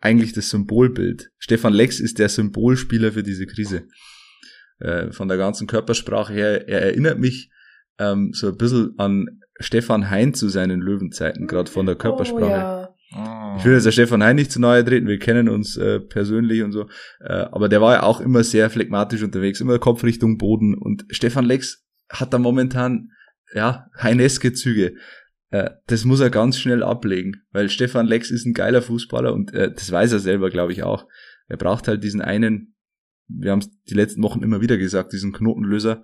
[0.00, 1.30] eigentlich das Symbolbild.
[1.38, 3.88] Stefan Lex ist der Symbolspieler für diese Krise.
[4.78, 7.50] Äh, von der ganzen Körpersprache her, er erinnert mich
[7.98, 12.44] ähm, so ein bisschen an Stefan Hein zu seinen Löwenzeiten, gerade von der oh, Körpersprache.
[12.44, 12.94] Oh, ja.
[13.12, 13.56] Ah.
[13.58, 16.62] Ich will jetzt der Stefan Hein nicht zu nahe treten, wir kennen uns äh, persönlich
[16.62, 16.88] und so,
[17.20, 21.04] äh, aber der war ja auch immer sehr phlegmatisch unterwegs, immer Kopf Richtung Boden und
[21.10, 23.10] Stefan Lex hat da momentan,
[23.54, 24.94] ja, heineske Züge.
[25.50, 29.54] Äh, das muss er ganz schnell ablegen, weil Stefan Lex ist ein geiler Fußballer und
[29.54, 31.06] äh, das weiß er selber, glaube ich, auch.
[31.46, 32.73] Er braucht halt diesen einen,
[33.28, 36.02] wir haben es die letzten Wochen immer wieder gesagt, diesen Knotenlöser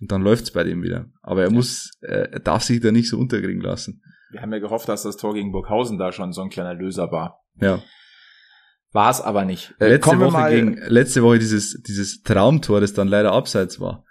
[0.00, 1.06] und dann läuft's bei dem wieder.
[1.22, 4.02] Aber er muss, äh, er darf sich da nicht so unterkriegen lassen
[4.34, 7.10] wir haben ja gehofft, dass das Tor gegen Burghausen da schon so ein kleiner Löser
[7.10, 7.44] war.
[7.60, 7.82] Ja.
[8.90, 9.74] War es aber nicht.
[9.78, 14.04] Äh, letzte Woche gegen, letzte Woche dieses, dieses Traumtor, das dann leider abseits war,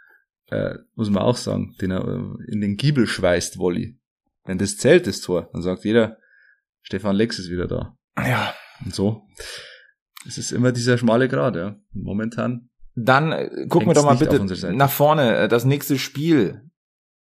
[0.49, 3.99] äh, muss man auch sagen, den er äh, in den Giebel schweißt, Wolli.
[4.45, 6.17] Wenn das zählt, das Tor, dann sagt jeder,
[6.81, 7.97] Stefan Lex ist wieder da.
[8.17, 8.53] Ja.
[8.83, 9.27] Und so.
[10.27, 11.75] Es ist immer dieser schmale Grad, ja.
[11.91, 12.69] Momentan.
[12.95, 15.47] Dann äh, gucken wir doch mal bitte nach vorne.
[15.47, 16.69] Das nächste Spiel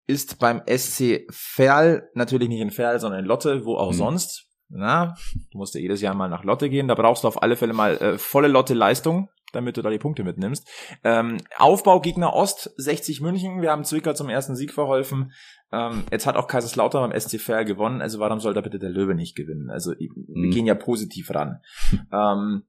[0.08, 3.98] ist beim SC Verl, natürlich nicht in Verl, sondern in Lotte, wo auch Hm.
[3.98, 4.48] sonst.
[4.74, 5.16] Na,
[5.52, 6.88] du musst ja jedes Jahr mal nach Lotte gehen.
[6.88, 10.24] Da brauchst du auf alle Fälle mal äh, volle Lotte-Leistung, damit du da die Punkte
[10.24, 10.66] mitnimmst.
[11.04, 13.62] Ähm, Aufbau Gegner Ost, 60 München.
[13.62, 15.34] Wir haben Zwickau zum ersten Sieg verholfen.
[15.74, 18.02] Ähm, jetzt hat auch Kaiserslautern beim SC Verl gewonnen.
[18.02, 19.70] Also warum soll da bitte der Löwe nicht gewinnen?
[19.70, 20.52] Also wir Hm.
[20.52, 21.60] gehen ja positiv ran.
[22.14, 22.64] ähm,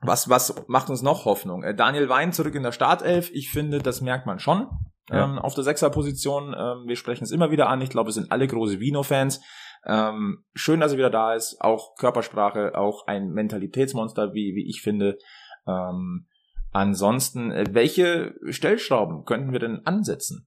[0.00, 1.62] was, was macht uns noch Hoffnung?
[1.62, 3.30] Äh, Daniel Wein zurück in der Startelf.
[3.32, 4.68] Ich finde, das merkt man schon.
[5.10, 5.24] Ja.
[5.24, 7.80] Ähm, auf der Sechserposition, ähm, wir sprechen es immer wieder an.
[7.80, 9.40] Ich glaube, es sind alle große Vino-Fans.
[9.86, 11.56] Ähm, schön, dass er wieder da ist.
[11.60, 15.18] Auch Körpersprache, auch ein Mentalitätsmonster, wie, wie ich finde.
[15.66, 16.26] Ähm,
[16.72, 20.46] ansonsten, äh, welche Stellschrauben könnten wir denn ansetzen?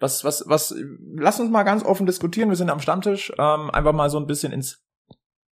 [0.00, 0.74] Was, was, was,
[1.16, 2.48] lass uns mal ganz offen diskutieren.
[2.50, 3.32] Wir sind am Stammtisch.
[3.38, 4.84] Ähm, einfach mal so ein bisschen ins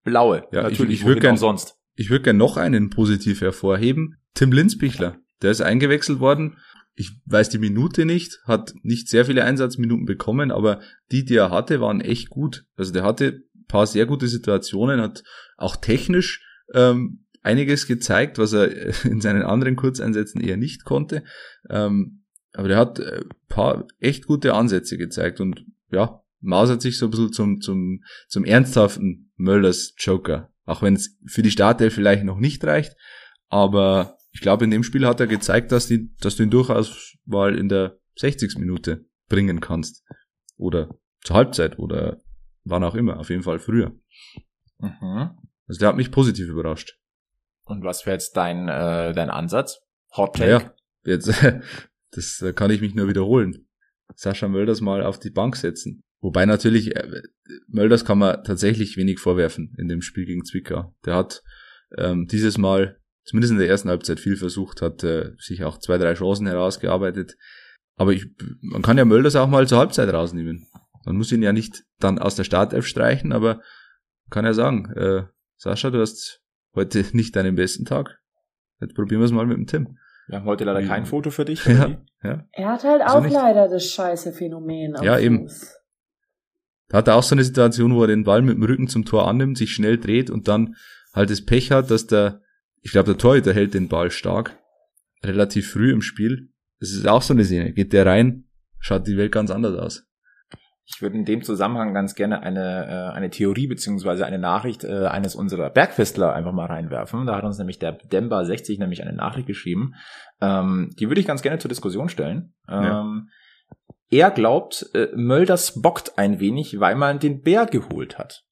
[0.05, 0.47] Blaue.
[0.53, 1.77] Ja, ich- Natürlich, ich würd wohin gern- sonst.
[2.01, 4.17] Ich würde gerne noch einen positiv hervorheben.
[4.33, 5.19] Tim Linsbichler.
[5.43, 6.57] Der ist eingewechselt worden.
[6.95, 10.81] Ich weiß die Minute nicht, hat nicht sehr viele Einsatzminuten bekommen, aber
[11.13, 12.65] die, die er hatte, waren echt gut.
[12.75, 15.23] Also der hatte paar sehr gute Situationen, hat
[15.59, 18.71] auch technisch ähm, einiges gezeigt, was er
[19.05, 21.23] in seinen anderen Kurzeinsätzen eher nicht konnte.
[21.69, 27.09] Ähm, aber der hat ein paar echt gute Ansätze gezeigt und ja, mausert sich so
[27.09, 30.50] ein bisschen zum, zum, zum ernsthaften Mölders Joker.
[30.71, 32.97] Auch wenn es für die Startelf vielleicht noch nicht reicht.
[33.49, 37.17] Aber ich glaube, in dem Spiel hat er gezeigt, dass, die, dass du ihn durchaus
[37.25, 38.57] mal in der 60.
[38.59, 40.05] Minute bringen kannst.
[40.57, 42.23] Oder zur Halbzeit oder
[42.65, 43.19] wann auch immer.
[43.19, 43.93] Auf jeden Fall früher.
[44.79, 45.31] Mhm.
[45.67, 46.99] Also der hat mich positiv überrascht.
[47.65, 49.81] Und was wäre jetzt dein, äh, dein Ansatz?
[50.17, 50.51] Hot Take?
[50.51, 51.33] Naja, jetzt,
[52.13, 53.67] das da kann ich mich nur wiederholen.
[54.15, 56.05] Sascha Mölders mal auf die Bank setzen.
[56.21, 57.23] Wobei natürlich, äh,
[57.69, 60.95] Mölders kann man tatsächlich wenig vorwerfen in dem Spiel gegen Zwickau.
[61.07, 61.43] Der hat
[61.97, 65.97] ähm, dieses Mal, zumindest in der ersten Halbzeit, viel versucht, hat äh, sich auch zwei,
[65.99, 67.37] drei Chancen herausgearbeitet.
[67.97, 68.27] Aber ich,
[68.61, 70.67] man kann ja Mölders auch mal zur Halbzeit rausnehmen.
[71.07, 73.61] Man muss ihn ja nicht dann aus der Startelf streichen, aber
[74.31, 75.23] kann ja sagen, äh,
[75.57, 76.41] Sascha, du hast
[76.75, 78.19] heute nicht deinen besten Tag.
[78.81, 79.97] Jetzt probieren wir es mal mit dem Tim.
[80.29, 80.87] Wir haben heute leider Ja.
[80.89, 81.65] kein Foto für dich.
[81.67, 81.85] Ja.
[81.87, 81.97] Olli.
[82.53, 84.95] Er hat halt Also auch nicht- leider das scheiße Phänomen.
[85.03, 85.49] Ja, eben.
[86.91, 89.05] Da hat er auch so eine Situation, wo er den Ball mit dem Rücken zum
[89.05, 90.75] Tor annimmt, sich schnell dreht und dann
[91.15, 92.41] halt das Pech hat, dass der,
[92.83, 94.59] ich glaube, der Torhüter hält den Ball stark,
[95.25, 96.51] relativ früh im Spiel.
[96.81, 97.73] Das ist auch so eine Szene.
[97.73, 98.45] Geht der rein,
[98.81, 100.07] schaut die Welt ganz anders aus.
[100.85, 105.07] Ich würde in dem Zusammenhang ganz gerne eine, äh, eine Theorie beziehungsweise eine Nachricht äh,
[105.07, 107.27] eines unserer Bergfestler einfach mal reinwerfen.
[107.27, 109.95] Da hat uns nämlich der Demba 60 nämlich eine Nachricht geschrieben.
[110.41, 112.55] Ähm, die würde ich ganz gerne zur Diskussion stellen.
[112.69, 113.03] Ja.
[114.11, 118.45] Er glaubt, äh, Mölders bockt ein wenig, weil man den Bär geholt hat.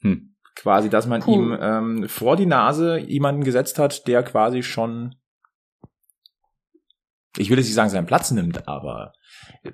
[0.00, 0.36] Hm.
[0.54, 1.34] Quasi, dass man Cool.
[1.34, 5.16] ihm ähm, vor die Nase jemanden gesetzt hat, der quasi schon
[7.38, 9.12] ich will jetzt nicht sagen, seinen Platz nimmt, aber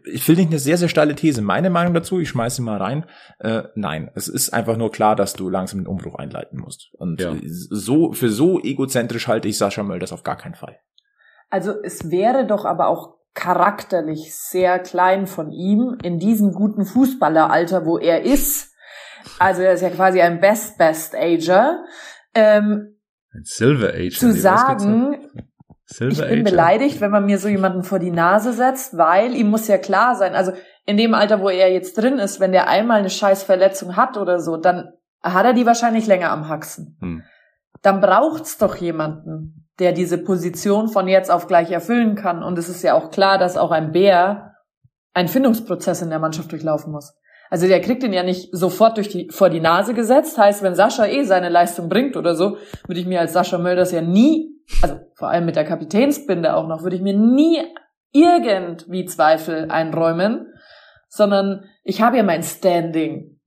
[0.05, 1.42] ich finde ich eine sehr, sehr steile These.
[1.42, 3.07] Meine Meinung dazu, ich schmeiße sie mal rein.
[3.38, 6.92] Äh, nein, es ist einfach nur klar, dass du langsam den Umbruch einleiten musst.
[6.94, 7.37] Und Ja.
[7.44, 10.79] so für so egozentrisch halte ich Sascha Mölders auf gar keinen Fall.
[11.51, 17.87] Also es wäre doch aber auch charakterlich sehr klein von ihm in diesem guten Fußballeralter,
[17.87, 18.73] wo er ist.
[19.38, 21.85] Also er ist ja quasi ein Best Best Ager.
[22.35, 22.99] Ähm,
[23.33, 24.18] Ein Silver Age.
[24.18, 25.16] zu sagen,
[25.85, 26.51] Silver ich bin Age.
[26.51, 30.16] beleidigt, wenn man mir so jemanden vor die Nase setzt, weil ihm muss ja klar
[30.16, 30.53] sein, also
[30.85, 34.16] in dem Alter, wo er jetzt drin ist, wenn der einmal eine scheiß Verletzung hat
[34.16, 34.92] oder so, dann
[35.23, 36.97] hat er die wahrscheinlich länger am Haxen.
[37.01, 37.23] Hm.
[37.83, 42.45] Dann braucht's doch jemanden, der diese Position von jetzt auf gleich erfüllen kann.
[42.45, 44.55] Und es ist ja auch klar, dass auch ein Bär
[45.12, 47.16] einen Findungsprozess in der Mannschaft durchlaufen muss.
[47.51, 50.38] Also der kriegt ihn ja nicht sofort durch die, vor die Nase gesetzt.
[50.38, 53.90] Heißt, wenn Sascha eh seine Leistung bringt oder so, würde ich mir als Sascha Mölders
[53.90, 57.61] ja nie, also vor allem mit der Kapitänsbinde auch noch, würde ich mir nie
[58.12, 60.47] irgendwie Zweifel einräumen,
[61.09, 63.40] sondern ich habe ja mein Standing.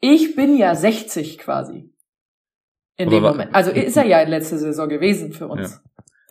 [0.00, 1.92] Ich bin ja 60 quasi.
[2.96, 3.54] In Aber dem Moment.
[3.54, 5.82] Also ist er ja in letzter Saison gewesen für uns.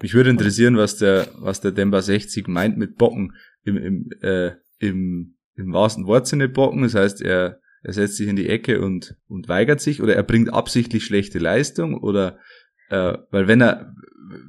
[0.02, 3.34] Mich würde interessieren, was der, was der Demba 60 meint mit Bocken.
[3.64, 6.84] Im, im, äh, im, im wahrsten Wortsinne Bocken.
[6.84, 10.24] Das heißt, er, er setzt sich in die Ecke und, und weigert sich oder er
[10.24, 12.40] bringt absichtlich schlechte Leistung oder,
[12.90, 13.94] äh, weil wenn er,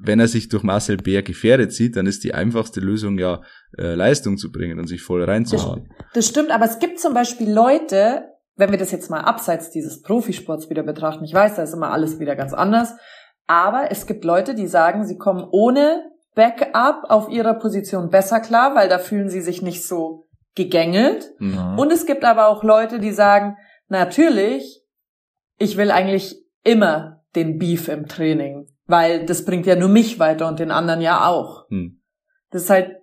[0.03, 3.43] wenn er sich durch Marcel Bär gefährdet sieht, dann ist die einfachste Lösung ja,
[3.77, 5.89] äh, Leistung zu bringen und sich voll reinzuhauen.
[6.15, 8.25] Das stimmt, aber es gibt zum Beispiel Leute,
[8.57, 11.93] wenn wir das jetzt mal abseits dieses Profisports wieder betrachten, ich weiß, da ist immer
[11.93, 12.95] alles wieder ganz anders,
[13.47, 18.75] aber es gibt Leute, die sagen, sie kommen ohne Backup auf ihrer Position besser klar,
[18.75, 21.33] weil da fühlen sie sich nicht so gegängelt.
[21.39, 21.79] Mhm.
[21.79, 23.57] Und es gibt aber auch Leute, die sagen,
[23.89, 24.83] natürlich,
[25.59, 30.49] ich will eigentlich immer den Beef im Training, weil das bringt ja nur mich weiter
[30.49, 31.69] und den anderen ja auch.
[31.69, 32.01] Hm.
[32.51, 32.97] Das ist halt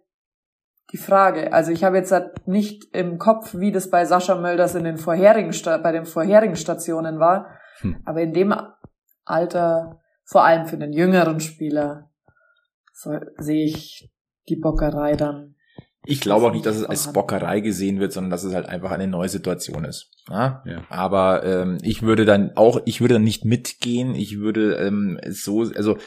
[0.94, 1.52] die Frage.
[1.52, 4.98] Also ich habe jetzt halt nicht im Kopf, wie das bei Sascha Mölders in den
[4.98, 5.52] vorherigen
[5.82, 7.48] bei den vorherigen Stationen war,
[7.80, 7.98] hm.
[8.06, 8.54] aber in dem
[9.26, 12.12] Alter, vor allem für den jüngeren Spieler,
[12.94, 14.12] so, sehe ich
[14.48, 15.56] die Bockerei dann.
[16.06, 18.92] Ich glaube auch nicht, dass es als Bockerei gesehen wird, sondern dass es halt einfach
[18.92, 20.12] eine neue Situation ist.
[20.30, 20.62] Ja?
[20.66, 20.84] ja.
[20.90, 24.14] Aber ähm, ich würde dann auch, ich würde dann nicht mitgehen.
[24.14, 25.98] Ich würde ähm, so, also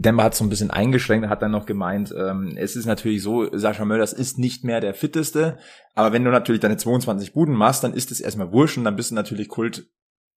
[0.00, 3.54] Demba hat so ein bisschen eingeschränkt, hat dann noch gemeint, ähm, es ist natürlich so,
[3.56, 5.58] Sascha Mölders ist nicht mehr der fitteste,
[5.94, 8.96] aber wenn du natürlich deine 22 Buden machst, dann ist es erstmal wurscht und dann
[8.96, 9.90] bist du natürlich Kult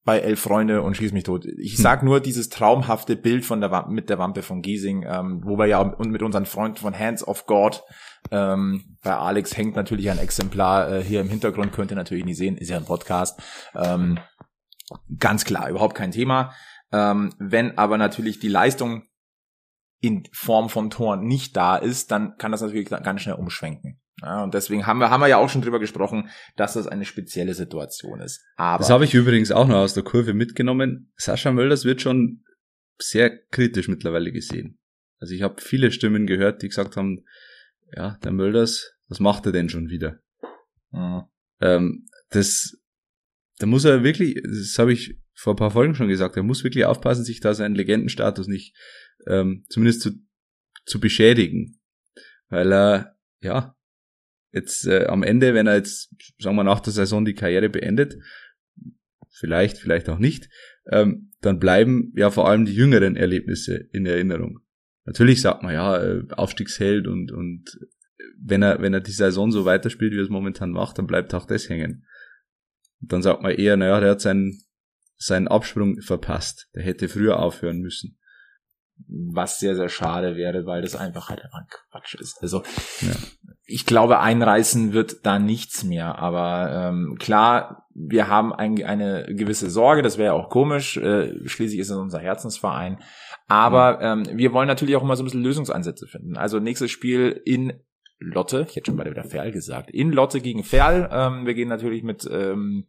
[0.03, 1.45] bei Elf Freunde und schieß mich tot.
[1.45, 1.81] Ich hm.
[1.81, 5.57] sag nur dieses traumhafte Bild von der Wampe, mit der Wampe von Giesing, ähm, wo
[5.57, 7.83] wir ja und mit unseren Freunden von Hands of God,
[8.31, 12.37] ähm, bei Alex hängt natürlich ein Exemplar äh, hier im Hintergrund, könnt ihr natürlich nicht
[12.37, 13.41] sehen, ist ja ein Podcast.
[13.75, 14.19] Ähm,
[15.17, 16.53] ganz klar, überhaupt kein Thema.
[16.91, 19.03] Ähm, wenn aber natürlich die Leistung
[20.03, 24.01] in Form von Toren nicht da ist, dann kann das natürlich ganz schnell umschwenken.
[24.21, 27.05] Ja, und deswegen haben wir, haben wir ja auch schon drüber gesprochen, dass das eine
[27.05, 28.43] spezielle Situation ist.
[28.57, 31.13] Aber das habe ich übrigens auch noch aus der Kurve mitgenommen.
[31.15, 32.43] Sascha Mölders wird schon
[32.99, 34.77] sehr kritisch mittlerweile gesehen.
[35.19, 37.23] Also ich habe viele Stimmen gehört, die gesagt haben,
[37.95, 40.19] ja, der Mölders, was macht er denn schon wieder?
[40.91, 41.23] Mhm.
[41.61, 42.77] Ähm, das,
[43.59, 46.65] da muss er wirklich, das habe ich vor ein paar Folgen schon gesagt, er muss
[46.65, 48.75] wirklich aufpassen, sich da seinen Legendenstatus nicht
[49.27, 50.11] ähm, zumindest zu,
[50.85, 51.79] zu beschädigen.
[52.49, 53.75] Weil er, ja,
[54.51, 58.17] jetzt äh, am Ende, wenn er jetzt, sagen wir, nach der Saison die Karriere beendet,
[59.31, 60.49] vielleicht, vielleicht auch nicht,
[60.91, 64.59] ähm, dann bleiben ja vor allem die jüngeren Erlebnisse in Erinnerung.
[65.05, 67.77] Natürlich sagt man ja, äh, Aufstiegsheld und, und
[68.39, 71.33] wenn er, wenn er die Saison so weiterspielt, wie er es momentan macht, dann bleibt
[71.33, 72.05] auch das hängen.
[73.01, 74.61] Und dann sagt man eher, naja, der hat seinen,
[75.17, 76.69] seinen Absprung verpasst.
[76.75, 78.17] Der hätte früher aufhören müssen
[79.07, 82.41] was sehr, sehr schade wäre, weil das einfach halt einfach Quatsch ist.
[82.41, 82.63] Also
[83.01, 83.13] ja.
[83.65, 86.19] ich glaube, einreißen wird da nichts mehr.
[86.19, 90.97] Aber ähm, klar, wir haben ein, eine gewisse Sorge, das wäre ja auch komisch.
[90.97, 92.99] Äh, schließlich ist es unser Herzensverein.
[93.47, 96.37] Aber ähm, wir wollen natürlich auch immer so ein bisschen Lösungsansätze finden.
[96.37, 97.73] Also nächstes Spiel in
[98.19, 101.09] Lotte, ich hätte schon beide wieder Ferl gesagt, in Lotte gegen Ferl.
[101.11, 102.87] Ähm, wir gehen natürlich mit, ähm,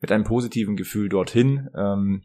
[0.00, 1.70] mit einem positiven Gefühl dorthin.
[1.74, 2.24] Ähm,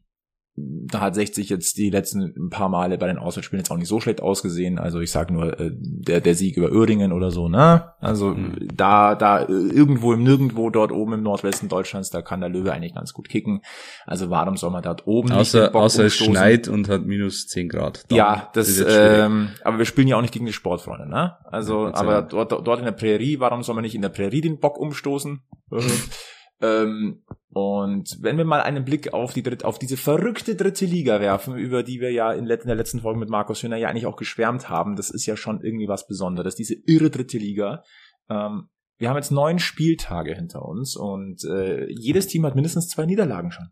[0.56, 4.02] da hat 60 jetzt die letzten paar Male bei den Auswärtsspielen jetzt auch nicht so
[4.02, 4.80] schlecht ausgesehen.
[4.80, 7.94] Also ich sag nur äh, der der Sieg über Uerdingen oder so, ne?
[8.00, 8.68] Also mhm.
[8.76, 12.94] da da irgendwo im Nirgendwo dort oben im Nordwesten Deutschlands, da kann der Löwe eigentlich
[12.94, 13.62] ganz gut kicken.
[14.06, 17.70] Also warum soll man dort oben außer, nicht außer es schneit und hat minus 10
[17.70, 18.06] Grad.
[18.10, 21.38] Dann ja, das ähm, aber wir spielen ja auch nicht gegen die Sportfreunde, ne?
[21.46, 24.42] Also ja, aber dort dort in der Prärie, warum soll man nicht in der Prärie
[24.42, 25.42] den Bock umstoßen?
[26.62, 31.20] Ähm, und wenn wir mal einen Blick auf die dritte, auf diese verrückte dritte Liga
[31.20, 34.16] werfen, über die wir ja in, der letzten Folge mit Markus Hühner ja eigentlich auch
[34.16, 37.84] geschwärmt haben, das ist ja schon irgendwie was Besonderes, diese irre dritte Liga.
[38.30, 43.06] Ähm, wir haben jetzt neun Spieltage hinter uns und äh, jedes Team hat mindestens zwei
[43.06, 43.72] Niederlagen schon.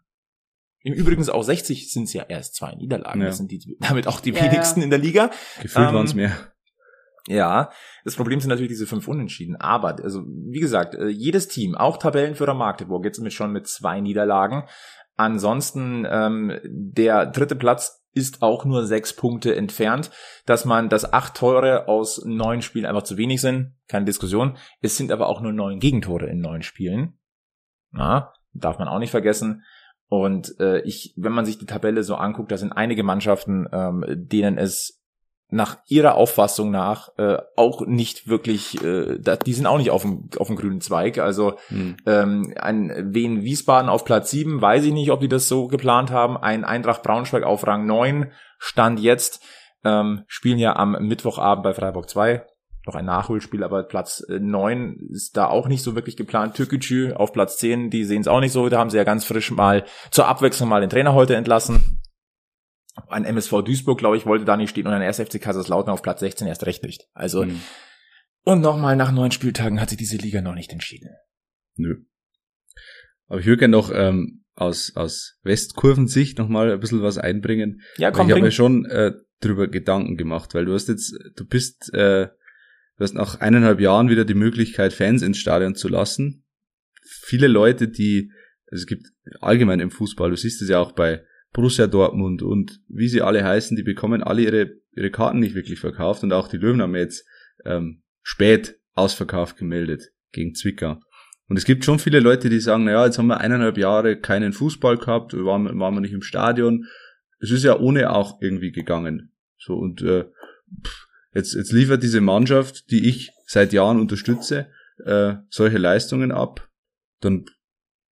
[0.82, 3.21] Im Übrigen auch 60 sind es ja erst zwei Niederlagen.
[3.21, 3.28] Ja.
[3.28, 4.86] Das sind die, damit auch die ja, wenigsten ja.
[4.86, 5.30] in der Liga.
[5.62, 6.36] Gefühlt ähm, waren es mehr.
[7.27, 7.71] Ja,
[8.05, 9.55] das Problem sind natürlich diese fünf Unentschieden.
[9.55, 13.99] Aber, also wie gesagt, äh, jedes Team, auch Tabellenführer Magdeburg, jetzt mit schon mit zwei
[14.01, 14.63] Niederlagen.
[15.15, 20.12] Ansonsten ähm, der dritte Platz ist auch nur sechs Punkte entfernt,
[20.45, 24.58] dass man das acht Tore aus neun Spielen einfach zu wenig sind, keine Diskussion.
[24.82, 27.19] Es sind aber auch nur neun Gegentore in neun Spielen.
[27.91, 29.63] Na, darf man auch nicht vergessen.
[30.08, 34.03] Und äh, ich, wenn man sich die Tabelle so anguckt, da sind einige Mannschaften, ähm,
[34.08, 34.98] denen es
[35.51, 40.29] nach ihrer Auffassung nach äh, auch nicht wirklich, äh, die sind auch nicht auf dem,
[40.38, 41.17] auf dem grünen Zweig.
[41.17, 41.97] Also hm.
[42.05, 46.12] ähm, ein Wien Wiesbaden auf Platz 7, weiß ich nicht, ob die das so geplant
[46.12, 46.38] haben.
[46.38, 49.43] Ein Eintracht Braunschweig auf Rang 9 stand jetzt,
[49.83, 52.45] ähm, spielen ja am Mittwochabend bei Freiburg 2.
[52.85, 56.55] Noch ein Nachholspiel, aber Platz äh, 9 ist da auch nicht so wirklich geplant.
[56.55, 58.69] Türkgücü auf Platz 10, die sehen es auch nicht so.
[58.69, 61.98] Da haben sie ja ganz frisch mal zur Abwechslung mal den Trainer heute entlassen
[63.07, 65.19] ein MSV Duisburg, glaube ich, wollte da nicht stehen und ein 1.
[65.19, 67.07] FC Kaiserslautern auf Platz 16 erst recht nicht.
[67.13, 67.62] Also, mhm.
[68.43, 71.09] und nochmal nach neun Spieltagen hat sich diese Liga noch nicht entschieden.
[71.76, 72.03] Nö.
[73.28, 77.82] Aber ich würde gerne noch ähm, aus, aus Westkurvensicht nochmal ein bisschen was einbringen.
[77.97, 81.45] Ja, komm, Ich habe mir schon äh, drüber Gedanken gemacht, weil du hast jetzt, du
[81.45, 86.43] bist, äh, du hast nach eineinhalb Jahren wieder die Möglichkeit, Fans ins Stadion zu lassen.
[87.01, 88.32] Viele Leute, die,
[88.71, 89.07] also es gibt
[89.39, 91.24] allgemein im Fußball, du siehst es ja auch bei
[91.54, 95.80] Borussia Dortmund und wie sie alle heißen, die bekommen alle ihre, ihre Karten nicht wirklich
[95.80, 97.26] verkauft und auch die Löwen haben jetzt
[97.66, 101.00] ähm, spät ausverkauft gemeldet gegen Zwickau.
[101.47, 104.54] Und es gibt schon viele Leute, die sagen, naja, jetzt haben wir eineinhalb Jahre keinen
[104.54, 106.86] Fußball gehabt, waren, waren wir nicht im Stadion.
[107.39, 109.32] Es ist ja ohne auch irgendwie gegangen.
[109.58, 110.26] So und äh,
[111.34, 114.68] Jetzt, jetzt liefert diese Mannschaft, die ich seit Jahren unterstütze,
[115.06, 116.68] äh, solche Leistungen ab,
[117.22, 117.45] dann,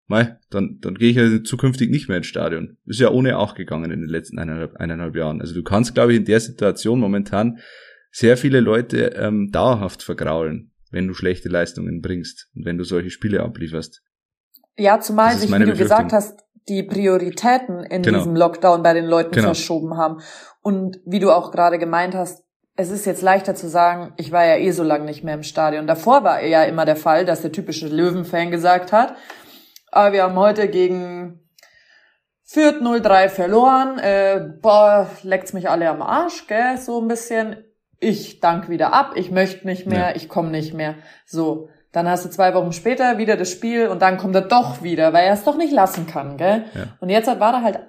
[0.07, 2.77] mei, dann, dann gehe ich ja zukünftig nicht mehr ins Stadion.
[2.85, 5.41] Ist ja ohne auch gegangen in den letzten eineinhalb, eineinhalb Jahren.
[5.41, 7.59] Also du kannst, glaube ich, in der Situation momentan
[8.11, 13.09] sehr viele Leute ähm, dauerhaft vergraulen, wenn du schlechte Leistungen bringst und wenn du solche
[13.09, 14.01] Spiele ablieferst.
[14.77, 18.17] Ja, zumal sich, wie du gesagt hast, die Prioritäten in genau.
[18.17, 19.47] diesem Lockdown bei den Leuten genau.
[19.47, 20.21] verschoben haben.
[20.61, 22.43] Und wie du auch gerade gemeint hast,
[22.75, 25.43] es ist jetzt leichter zu sagen, ich war ja eh so lange nicht mehr im
[25.43, 25.87] Stadion.
[25.87, 29.15] Davor war ja immer der Fall, dass der typische Löwen-Fan gesagt hat,
[29.91, 31.39] aber ah, wir haben heute gegen
[32.43, 37.57] Fürth 03 verloren, äh, boah, leckt's mich alle am Arsch, gell, so ein bisschen.
[37.99, 40.15] Ich dank wieder ab, ich möchte nicht mehr, ja.
[40.15, 40.95] ich komme nicht mehr.
[41.25, 44.83] So, dann hast du zwei Wochen später wieder das Spiel und dann kommt er doch
[44.83, 46.65] wieder, weil er es doch nicht lassen kann, gell?
[46.75, 46.83] Ja.
[46.99, 47.79] Und jetzt war er halt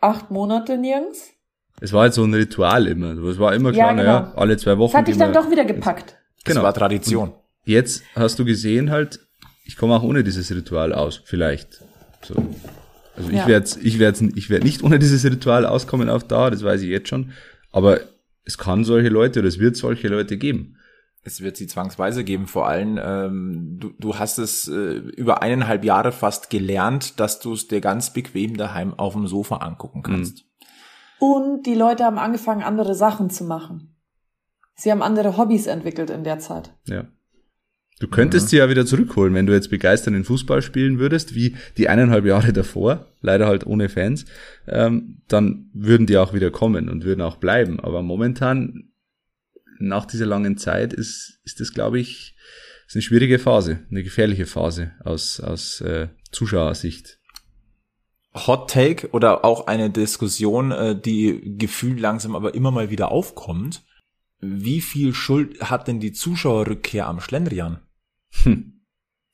[0.00, 1.32] acht Monate nirgends
[1.80, 3.16] es war halt so ein Ritual immer.
[3.16, 4.04] Es war immer klar, ja, genau.
[4.04, 4.92] naja, alle zwei Wochen.
[4.92, 6.16] Das hat dich dann doch wieder gepackt.
[6.44, 6.60] Genau.
[6.60, 7.28] Das war Tradition.
[7.28, 9.20] Und jetzt hast du gesehen halt,
[9.68, 11.82] ich komme auch ohne dieses Ritual aus, vielleicht.
[12.22, 12.34] So.
[13.14, 13.42] Also ja.
[13.42, 16.80] ich werde ich werde ich werde nicht ohne dieses Ritual auskommen auf da, das weiß
[16.80, 17.32] ich jetzt schon.
[17.70, 18.00] Aber
[18.46, 20.76] es kann solche Leute oder es wird solche Leute geben.
[21.22, 25.84] Es wird sie zwangsweise geben, vor allem ähm, du, du hast es äh, über eineinhalb
[25.84, 30.38] Jahre fast gelernt, dass du es dir ganz bequem daheim auf dem Sofa angucken kannst.
[30.38, 31.26] Mhm.
[31.26, 33.94] Und die Leute haben angefangen, andere Sachen zu machen.
[34.76, 36.72] Sie haben andere Hobbys entwickelt in der Zeit.
[36.86, 37.04] Ja.
[38.00, 38.48] Du könntest mhm.
[38.50, 42.24] sie ja wieder zurückholen, wenn du jetzt begeistert in Fußball spielen würdest, wie die eineinhalb
[42.24, 44.24] Jahre davor, leider halt ohne Fans,
[44.66, 47.80] ähm, dann würden die auch wieder kommen und würden auch bleiben.
[47.80, 48.90] Aber momentan,
[49.78, 52.36] nach dieser langen Zeit, ist, ist das, glaube ich,
[52.86, 57.18] ist eine schwierige Phase, eine gefährliche Phase aus, aus äh, Zuschauersicht.
[58.34, 63.82] Hot Take oder auch eine Diskussion, äh, die gefühlt langsam aber immer mal wieder aufkommt.
[64.40, 67.80] Wie viel Schuld hat denn die Zuschauerrückkehr am Schlendrian?
[68.42, 68.80] Hm.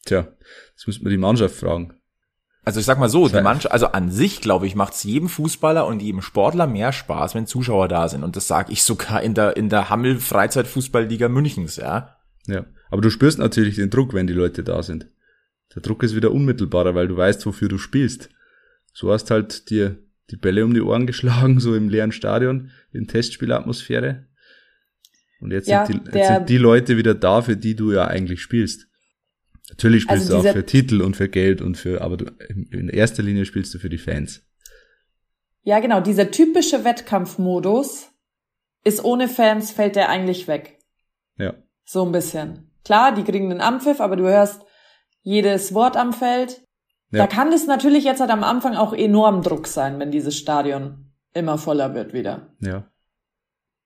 [0.04, 0.28] Tja,
[0.74, 1.94] das müssen wir die Mannschaft fragen.
[2.62, 5.28] Also ich sag mal so, die Mannschaft, also an sich, glaube ich, macht es jedem
[5.28, 8.24] Fußballer und jedem Sportler mehr Spaß, wenn Zuschauer da sind.
[8.24, 12.16] Und das sage ich sogar in der, in der Hammel Freizeitfußballliga Münchens, ja.
[12.46, 15.08] Ja, aber du spürst natürlich den Druck, wenn die Leute da sind.
[15.74, 18.30] Der Druck ist wieder unmittelbarer, weil du weißt, wofür du spielst
[18.94, 19.98] so hast halt dir
[20.30, 24.26] die Bälle um die Ohren geschlagen, so im leeren Stadion, in Testspielatmosphäre.
[25.44, 28.06] Und jetzt, ja, sind, die, jetzt sind die Leute wieder da, für die du ja
[28.06, 28.88] eigentlich spielst.
[29.68, 32.88] Natürlich spielst also du auch für Titel und für Geld und für, aber du, in
[32.88, 34.42] erster Linie spielst du für die Fans.
[35.62, 36.00] Ja, genau.
[36.00, 38.10] Dieser typische Wettkampfmodus
[38.84, 40.78] ist ohne Fans fällt der eigentlich weg.
[41.38, 41.54] Ja.
[41.84, 42.70] So ein bisschen.
[42.84, 44.62] Klar, die kriegen den Ampfiff, aber du hörst
[45.22, 46.62] jedes Wort am Feld.
[47.10, 47.20] Ja.
[47.20, 51.12] Da kann es natürlich jetzt halt am Anfang auch enorm Druck sein, wenn dieses Stadion
[51.32, 52.54] immer voller wird wieder.
[52.60, 52.90] Ja.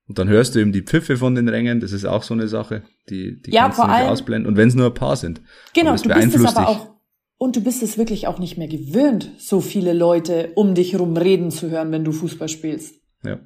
[0.09, 2.49] Und dann hörst du eben die Pfiffe von den Rängen, das ist auch so eine
[2.49, 4.49] Sache, die, die ja, kannst du nicht allem, ausblenden.
[4.49, 5.43] Und wenn es nur ein paar sind.
[5.75, 6.95] Genau, du bist es aber auch,
[7.37, 11.17] und du bist es wirklich auch nicht mehr gewöhnt, so viele Leute um dich herum
[11.17, 12.95] reden zu hören, wenn du Fußball spielst.
[13.23, 13.39] Ja.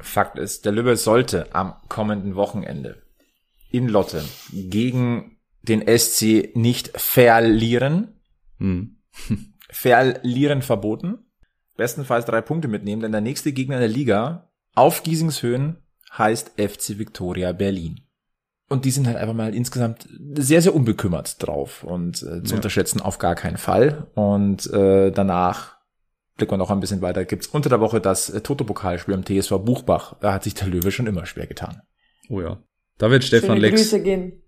[0.00, 3.02] Fakt ist, der Lübbe sollte am kommenden Wochenende
[3.70, 8.20] in Lotte gegen den SC nicht verlieren,
[8.58, 8.98] hm.
[9.70, 11.18] Verlieren verboten.
[11.76, 15.76] Bestenfalls drei Punkte mitnehmen, denn der nächste Gegner in der Liga auf Giesingshöhen
[16.16, 18.00] heißt FC Victoria Berlin.
[18.68, 22.56] Und die sind halt einfach mal insgesamt sehr, sehr unbekümmert drauf und äh, zu ja.
[22.56, 24.06] unterschätzen auf gar keinen Fall.
[24.14, 25.76] Und äh, danach
[26.36, 27.26] blicken wir noch ein bisschen weiter.
[27.26, 30.16] Gibt's unter der Woche das äh, Toto-Pokalspiel am TSV Buchbach.
[30.20, 31.82] Da hat sich der Löwe schon immer schwer getan.
[32.30, 32.62] Oh ja.
[32.96, 33.90] Da wird Stefan Schöne Lex,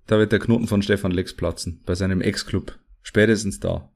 [0.07, 2.79] da wird der Knoten von Stefan Lex platzen, bei seinem Ex-Club.
[3.03, 3.91] Spätestens da.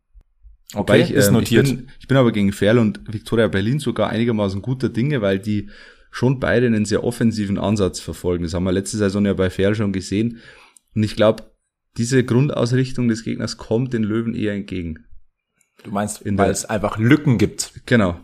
[0.74, 1.68] Okay, ich, ist ähm, notiert.
[1.68, 5.38] Ich bin, ich bin aber gegen Ferl und Victoria Berlin sogar einigermaßen guter Dinge, weil
[5.38, 5.70] die
[6.10, 8.44] schon beide einen sehr offensiven Ansatz verfolgen.
[8.44, 10.40] Das haben wir letzte Saison ja bei Ferl schon gesehen.
[10.94, 11.44] Und ich glaube,
[11.96, 15.04] diese Grundausrichtung des Gegners kommt den Löwen eher entgegen.
[15.84, 17.72] Du meinst, In weil es einfach Lücken gibt.
[17.86, 18.20] Genau.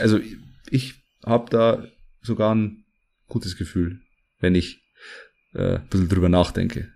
[0.00, 0.20] Also
[0.68, 1.84] ich habe da
[2.22, 2.84] sogar ein
[3.28, 4.00] gutes Gefühl,
[4.40, 4.82] wenn ich
[5.54, 6.88] äh, ein bisschen drüber nachdenke.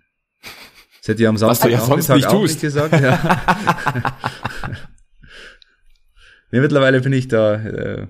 [0.99, 2.99] Das hätte ich am Samstag ja sonst nicht auch nicht gesagt.
[2.99, 4.17] Ja.
[6.51, 8.07] nee, mittlerweile bin ich da äh,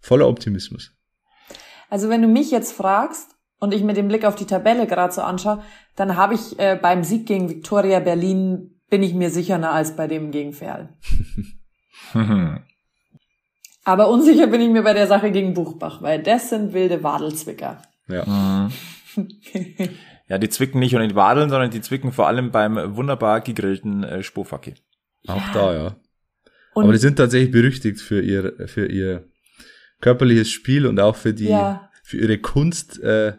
[0.00, 0.92] voller Optimismus.
[1.90, 5.12] Also wenn du mich jetzt fragst und ich mir den Blick auf die Tabelle gerade
[5.12, 5.62] so anschaue,
[5.96, 10.06] dann habe ich äh, beim Sieg gegen Victoria Berlin bin ich mir sicherer als bei
[10.06, 10.88] dem gegen Ferl.
[13.84, 17.82] Aber unsicher bin ich mir bei der Sache gegen Buchbach, weil das sind wilde Wadelzwicker.
[18.08, 18.24] Ja.
[18.24, 18.72] Mhm.
[20.30, 23.40] Ja, die zwicken nicht nur in die Wadeln, sondern die zwicken vor allem beim wunderbar
[23.40, 24.74] gegrillten äh, Spofacke.
[25.26, 25.50] Auch ja.
[25.52, 25.96] da, ja.
[26.72, 29.29] Und Aber die sind tatsächlich berüchtigt für ihr, für ihr
[30.00, 31.90] körperliches Spiel und auch für die, ja.
[32.02, 33.36] für ihre Kunst, äh,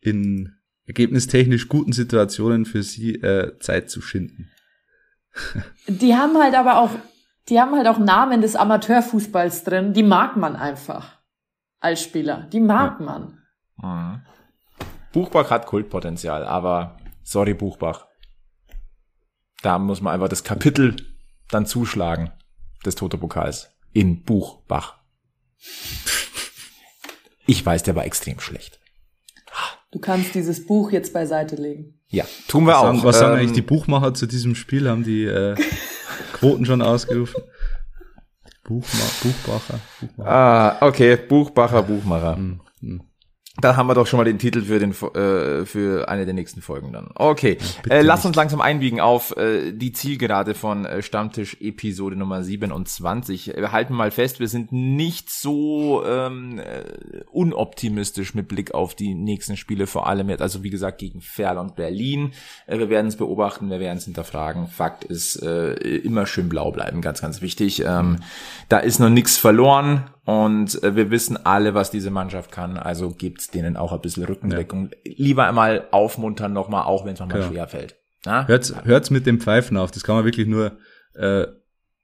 [0.00, 0.54] in
[0.86, 4.50] ergebnistechnisch guten Situationen für sie äh, Zeit zu schinden.
[5.88, 6.90] Die haben halt aber auch,
[7.48, 11.18] die haben halt auch Namen des Amateurfußballs drin, die mag man einfach
[11.80, 12.48] als Spieler.
[12.52, 13.04] Die mag ja.
[13.04, 13.38] man.
[13.76, 14.22] Mhm.
[15.12, 18.06] Buchbach hat Kultpotenzial, aber sorry Buchbach.
[19.62, 20.96] Da muss man einfach das Kapitel
[21.50, 22.32] dann zuschlagen
[22.84, 25.03] des Toto-Pokals in Buchbach.
[27.46, 28.80] Ich weiß, der war extrem schlecht.
[29.90, 32.00] Du kannst dieses Buch jetzt beiseite legen.
[32.08, 32.82] Ja, tun wir was auch.
[32.84, 34.88] Sagen, was ähm, sagen eigentlich die Buchmacher zu diesem Spiel?
[34.88, 35.54] Haben die äh,
[36.32, 37.42] Quoten schon ausgerufen?
[38.64, 40.30] Buchma Buchbacher, Buchmacher.
[40.30, 42.36] Ah, okay, Buchbacher, Buchmacher.
[42.36, 43.02] Hm, hm.
[43.64, 46.60] Da haben wir doch schon mal den Titel für den äh, für eine der nächsten
[46.60, 47.08] Folgen dann.
[47.14, 47.56] Okay,
[47.88, 53.54] äh, lass uns langsam einbiegen auf äh, die Zielgerade von äh, Stammtisch Episode Nummer 27.
[53.56, 59.14] Wir halten mal fest, wir sind nicht so ähm, äh, unoptimistisch mit Blick auf die
[59.14, 62.32] nächsten Spiele, vor allem jetzt, also wie gesagt gegen Ferl und Berlin.
[62.66, 64.66] Äh, wir werden es beobachten, wir werden es hinterfragen.
[64.66, 67.82] Fakt ist, äh, immer schön blau bleiben, ganz, ganz wichtig.
[67.82, 68.18] Ähm,
[68.68, 73.10] da ist noch nichts verloren und äh, wir wissen alle, was diese Mannschaft kann, also
[73.10, 74.90] gibt's denen auch ein bisschen Rückendeckung.
[75.04, 75.12] Ja.
[75.16, 77.50] Lieber einmal aufmuntern nochmal, auch wenn es nochmal genau.
[77.50, 77.96] schwer fällt.
[78.24, 78.48] Na?
[78.48, 80.78] Hört's, hört's mit dem Pfeifen auf, das kann man wirklich nur,
[81.14, 81.46] äh,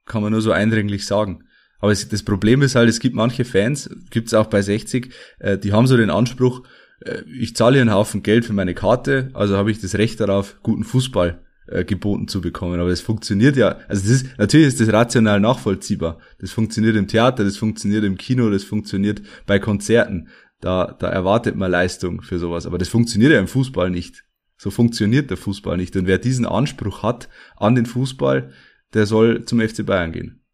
[0.04, 1.44] kann man nur so eindringlich sagen.
[1.78, 5.56] Aber es, das Problem ist halt, es gibt manche Fans, gibt's auch bei 60, äh,
[5.56, 6.62] die haben so den Anspruch,
[7.00, 10.20] äh, ich zahle hier einen Haufen Geld für meine Karte, also habe ich das Recht
[10.20, 11.40] darauf, guten Fußball
[11.70, 12.80] äh, geboten zu bekommen.
[12.80, 16.18] Aber das funktioniert ja, also das ist, natürlich ist das rational nachvollziehbar.
[16.38, 20.28] Das funktioniert im Theater, das funktioniert im Kino, das funktioniert bei Konzerten.
[20.60, 22.66] Da, da erwartet man Leistung für sowas.
[22.66, 24.24] Aber das funktioniert ja im Fußball nicht.
[24.58, 25.96] So funktioniert der Fußball nicht.
[25.96, 28.52] Und wer diesen Anspruch hat an den Fußball,
[28.92, 30.44] der soll zum FC Bayern gehen.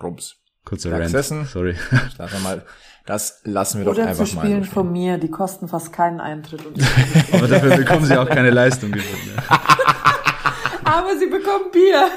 [0.00, 0.36] Rums.
[0.64, 1.48] Kurzer Rant.
[1.48, 1.74] Sorry.
[2.42, 2.64] Mal,
[3.06, 4.50] das lassen wir Oder doch einfach zu spielen mal.
[4.50, 6.60] Spielen von mir, die kosten fast keinen Eintritt.
[7.32, 8.94] Aber dafür bekommen sie auch keine Leistung.
[10.90, 12.10] Aber sie bekommen Bier.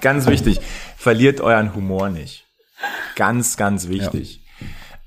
[0.00, 0.58] ganz wichtig,
[0.96, 2.46] verliert euren Humor nicht.
[3.14, 4.36] Ganz, ganz wichtig.
[4.36, 4.49] Ja.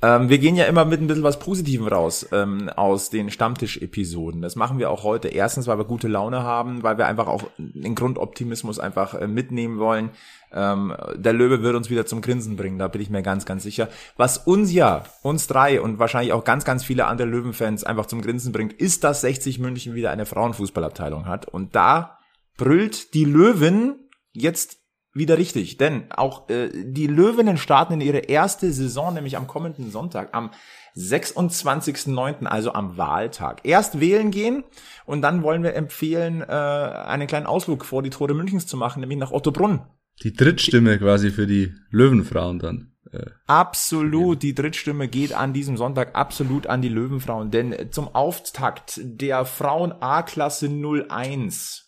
[0.03, 4.41] Ähm, wir gehen ja immer mit ein bisschen was Positivem raus ähm, aus den Stammtisch-Episoden.
[4.41, 5.29] Das machen wir auch heute.
[5.29, 9.79] Erstens, weil wir gute Laune haben, weil wir einfach auch den Grundoptimismus einfach äh, mitnehmen
[9.79, 10.09] wollen.
[10.51, 13.63] Ähm, der Löwe wird uns wieder zum Grinsen bringen, da bin ich mir ganz, ganz
[13.63, 13.87] sicher.
[14.17, 18.21] Was uns ja, uns drei und wahrscheinlich auch ganz, ganz viele andere Löwenfans einfach zum
[18.21, 21.47] Grinsen bringt, ist, dass 60 München wieder eine Frauenfußballabteilung hat.
[21.47, 22.19] Und da
[22.57, 24.82] brüllt die Löwen jetzt
[25.13, 29.91] wieder richtig, denn auch äh, die Löwinnen starten in ihre erste Saison, nämlich am kommenden
[29.91, 30.51] Sonntag, am
[30.95, 33.61] 26.09., also am Wahltag.
[33.63, 34.63] Erst wählen gehen
[35.05, 39.01] und dann wollen wir empfehlen, äh, einen kleinen Ausflug vor die Tore Münchens zu machen,
[39.01, 39.81] nämlich nach Ottobrunn.
[40.23, 42.91] Die Drittstimme quasi für die Löwenfrauen dann.
[43.11, 48.99] Äh, absolut, die Drittstimme geht an diesem Sonntag absolut an die Löwenfrauen, denn zum Auftakt
[49.03, 51.82] der Frauen A-Klasse 01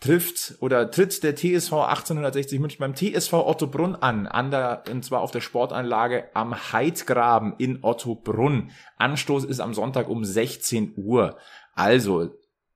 [0.00, 5.20] trifft oder tritt der TSV 1860 München beim TSV Ottobrunn an, an der, und zwar
[5.20, 8.70] auf der Sportanlage am Heidgraben in Ottobrunn.
[8.98, 11.38] Anstoß ist am Sonntag um 16 Uhr.
[11.74, 12.30] Also,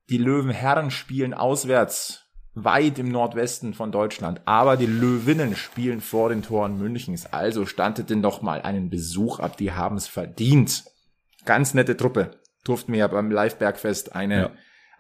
[0.09, 4.41] die Löwenherren spielen auswärts weit im Nordwesten von Deutschland.
[4.45, 7.27] Aber die Löwinnen spielen vor den Toren Münchens.
[7.27, 9.57] Also standet denn doch mal einen Besuch ab.
[9.57, 10.85] Die haben es verdient.
[11.45, 12.33] Ganz nette Truppe.
[12.64, 14.51] Durften wir ja beim Live-Bergfest eine, ja.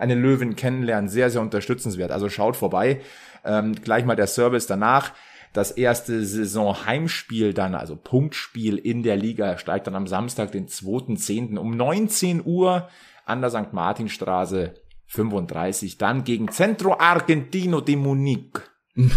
[0.00, 1.08] Eine Löwin kennenlernen.
[1.08, 2.10] Sehr, sehr unterstützenswert.
[2.10, 3.00] Also schaut vorbei.
[3.44, 5.12] Ähm, gleich mal der Service danach.
[5.52, 11.58] Das erste Saison-Heimspiel dann, also Punktspiel in der Liga, steigt dann am Samstag, den 2.10.
[11.58, 12.88] um 19 Uhr
[13.24, 13.72] an der St.
[13.72, 14.74] Martinstraße
[15.06, 18.62] 35 dann gegen Centro Argentino de Munique.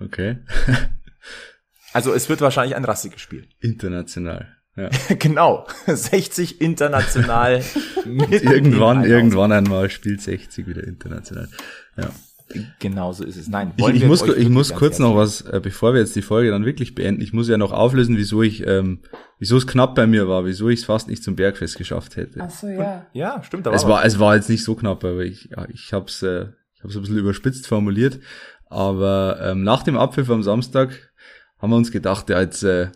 [0.00, 0.38] Okay.
[1.92, 3.46] also es wird wahrscheinlich ein rassiges Spiel.
[3.60, 4.56] International.
[4.76, 4.88] Ja.
[5.18, 5.66] genau.
[5.86, 7.62] 60 international.
[8.30, 11.48] irgendwann, irgendwann einmal spielt 60 wieder international.
[11.96, 12.10] Ja.
[12.80, 13.48] Genauso ist es.
[13.48, 16.50] Nein, ich, ich muss, ich muss kurz noch was, äh, bevor wir jetzt die Folge
[16.50, 19.00] dann wirklich beenden, ich muss ja noch auflösen, wieso ich, ähm,
[19.38, 22.40] wieso es knapp bei mir war, wieso ich es fast nicht zum Bergfest geschafft hätte.
[22.42, 23.06] Ach so, ja.
[23.12, 23.66] Ja, stimmt.
[23.66, 26.22] Aber es war, es war jetzt nicht so knapp, aber ich, ja, ich habe es,
[26.22, 28.20] äh, ich habe es ein bisschen überspitzt formuliert.
[28.68, 31.12] Aber ähm, nach dem Abpfiff am Samstag
[31.58, 32.88] haben wir uns gedacht, ja jetzt äh,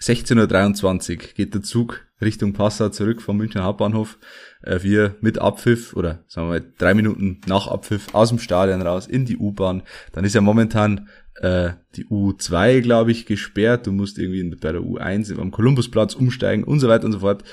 [0.00, 4.18] 16.23 Uhr geht der Zug Richtung Passau zurück vom Münchner Hauptbahnhof.
[4.62, 8.82] Äh, wir mit Abpfiff oder sagen wir mal drei Minuten nach Abpfiff aus dem Stadion
[8.82, 9.82] raus in die U-Bahn.
[10.12, 11.08] Dann ist ja momentan
[11.40, 13.86] äh, die U2, glaube ich, gesperrt.
[13.86, 17.44] Du musst irgendwie bei der U1 am Kolumbusplatz umsteigen und so weiter und so fort.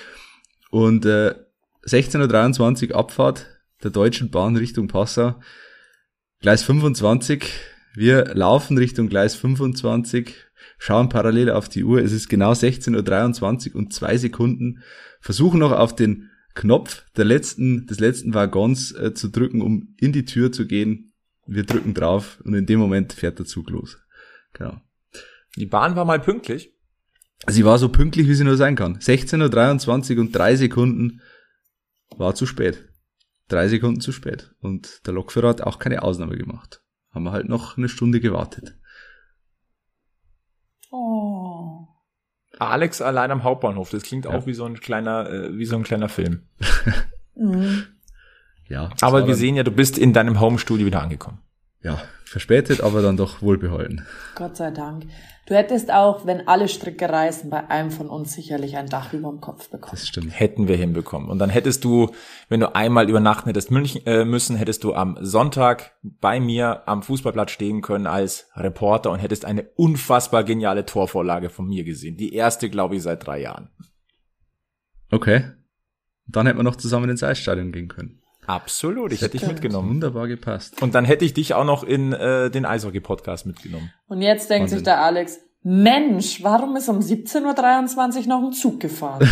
[0.71, 1.35] Und äh,
[1.85, 3.47] 16.23 Uhr Abfahrt
[3.83, 5.35] der Deutschen Bahn Richtung Passau.
[6.39, 7.45] Gleis 25
[7.95, 10.33] Wir laufen Richtung Gleis 25,
[10.77, 12.01] schauen parallel auf die Uhr.
[12.01, 14.83] Es ist genau 16.23 Uhr und zwei Sekunden.
[15.21, 20.11] Versuchen noch auf den Knopf der letzten, des letzten Waggons äh, zu drücken, um in
[20.11, 21.13] die Tür zu gehen.
[21.45, 23.97] Wir drücken drauf und in dem Moment fährt der Zug los.
[24.53, 24.79] Genau.
[25.55, 26.73] Die Bahn war mal pünktlich.
[27.47, 28.97] Sie war so pünktlich, wie sie nur sein kann.
[28.97, 31.21] 16.23 Uhr und drei Sekunden
[32.15, 32.87] war zu spät.
[33.49, 34.53] Drei Sekunden zu spät.
[34.61, 36.81] Und der Lokführer hat auch keine Ausnahme gemacht.
[37.11, 38.77] Haben wir halt noch eine Stunde gewartet.
[42.69, 43.89] Alex allein am Hauptbahnhof.
[43.89, 44.31] Das klingt ja.
[44.31, 46.43] auch wie so ein kleiner, äh, wie so ein kleiner Film.
[47.35, 47.85] mhm.
[48.67, 48.89] Ja.
[49.01, 51.39] Aber wir sehen ja, du bist in deinem Homestudio wieder angekommen.
[51.83, 54.05] Ja, verspätet, aber dann doch wohlbehalten.
[54.35, 55.05] Gott sei Dank.
[55.45, 59.29] Du hättest auch, wenn alle Stricke reißen, bei einem von uns sicherlich ein Dach über
[59.29, 59.91] dem Kopf bekommen.
[59.91, 60.39] Das stimmt.
[60.39, 61.29] Hätten wir hinbekommen.
[61.29, 62.11] Und dann hättest du,
[62.47, 67.03] wenn du einmal übernachten hättest München, äh, müssen, hättest du am Sonntag bei mir am
[67.03, 72.15] Fußballplatz stehen können als Reporter und hättest eine unfassbar geniale Torvorlage von mir gesehen.
[72.15, 73.69] Die erste, glaube ich, seit drei Jahren.
[75.11, 75.43] Okay.
[76.25, 78.22] Dann hätten wir noch zusammen ins Eisstadion gehen können.
[78.47, 79.89] Absolut, ich hätte dich mitgenommen.
[79.89, 80.81] Wunderbar gepasst.
[80.81, 83.91] Und dann hätte ich dich auch noch in äh, den Eishockey-Podcast mitgenommen.
[84.07, 84.77] Und jetzt denkt Wahnsinn.
[84.79, 89.29] sich der Alex, Mensch, warum ist um 17.23 Uhr noch ein Zug gefahren?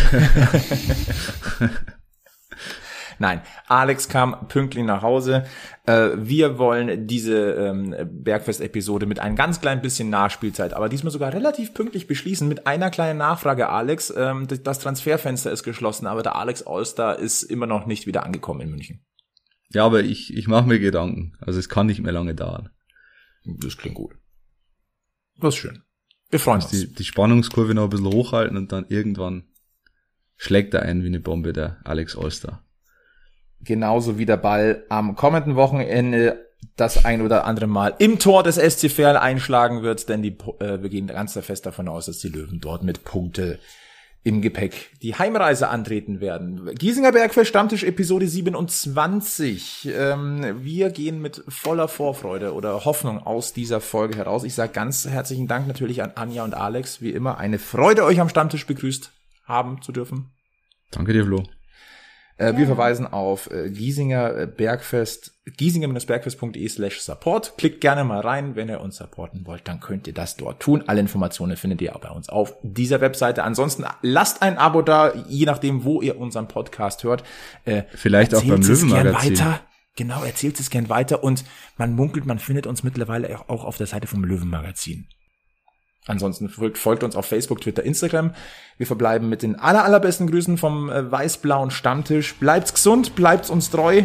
[3.18, 5.44] Nein, Alex kam pünktlich nach Hause.
[5.84, 11.32] Äh, wir wollen diese ähm, Bergfest-Episode mit ein ganz klein bisschen Nachspielzeit, aber diesmal sogar
[11.32, 14.12] relativ pünktlich beschließen mit einer kleinen Nachfrage, Alex.
[14.16, 18.60] Ähm, das Transferfenster ist geschlossen, aber der Alex Allstar ist immer noch nicht wieder angekommen
[18.60, 19.04] in München.
[19.70, 21.32] Ja, aber ich, ich mache mir Gedanken.
[21.40, 22.70] Also es kann nicht mehr lange dauern.
[23.44, 24.12] Das klingt gut.
[25.40, 25.82] Das ist schön.
[26.30, 26.70] Wir freuen uns.
[26.70, 29.44] Die, die Spannungskurve noch ein bisschen hochhalten und dann irgendwann
[30.36, 32.61] schlägt er ein wie eine Bombe der Alex Allstar
[33.64, 36.46] genauso wie der Ball am kommenden Wochenende
[36.76, 40.82] das ein oder andere Mal im Tor des SC Verl einschlagen wird, denn die, äh,
[40.82, 43.58] wir gehen ganz fest davon aus, dass die Löwen dort mit Punkte
[44.24, 46.70] im Gepäck die Heimreise antreten werden.
[46.76, 49.90] Giesinger Bergfest Stammtisch Episode 27.
[49.92, 54.44] Ähm, wir gehen mit voller Vorfreude oder Hoffnung aus dieser Folge heraus.
[54.44, 57.02] Ich sage ganz herzlichen Dank natürlich an Anja und Alex.
[57.02, 59.10] Wie immer eine Freude, euch am Stammtisch begrüßt
[59.44, 60.30] haben zu dürfen.
[60.92, 61.42] Danke dir, Flo.
[62.36, 67.54] Äh, wir verweisen auf äh, Giesinger äh, Bergfest, giesinger-bergfest.de slash support.
[67.58, 70.84] Klickt gerne mal rein, wenn ihr uns supporten wollt, dann könnt ihr das dort tun.
[70.86, 73.44] Alle Informationen findet ihr auch bei uns auf dieser Webseite.
[73.44, 77.24] Ansonsten lasst ein Abo da, je nachdem, wo ihr unseren Podcast hört.
[77.64, 79.38] Äh, Vielleicht auch beim Löwenmagazin.
[79.38, 79.60] weiter.
[79.94, 81.44] Genau, erzählt es gern weiter und
[81.76, 85.06] man munkelt, man findet uns mittlerweile auch auf der Seite vom Löwenmagazin.
[86.06, 88.32] Ansonsten folgt, folgt uns auf Facebook, Twitter, Instagram.
[88.76, 92.34] Wir verbleiben mit den aller, allerbesten Grüßen vom äh, weiß-blauen Stammtisch.
[92.34, 94.02] Bleibt's gesund, bleibt's uns treu,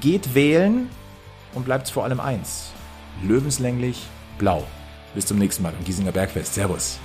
[0.00, 0.90] geht wählen
[1.54, 2.72] und bleibt's vor allem eins.
[3.26, 4.06] Löwenslänglich
[4.38, 4.64] blau.
[5.14, 6.54] Bis zum nächsten Mal im Giesinger Bergfest.
[6.54, 6.98] Servus.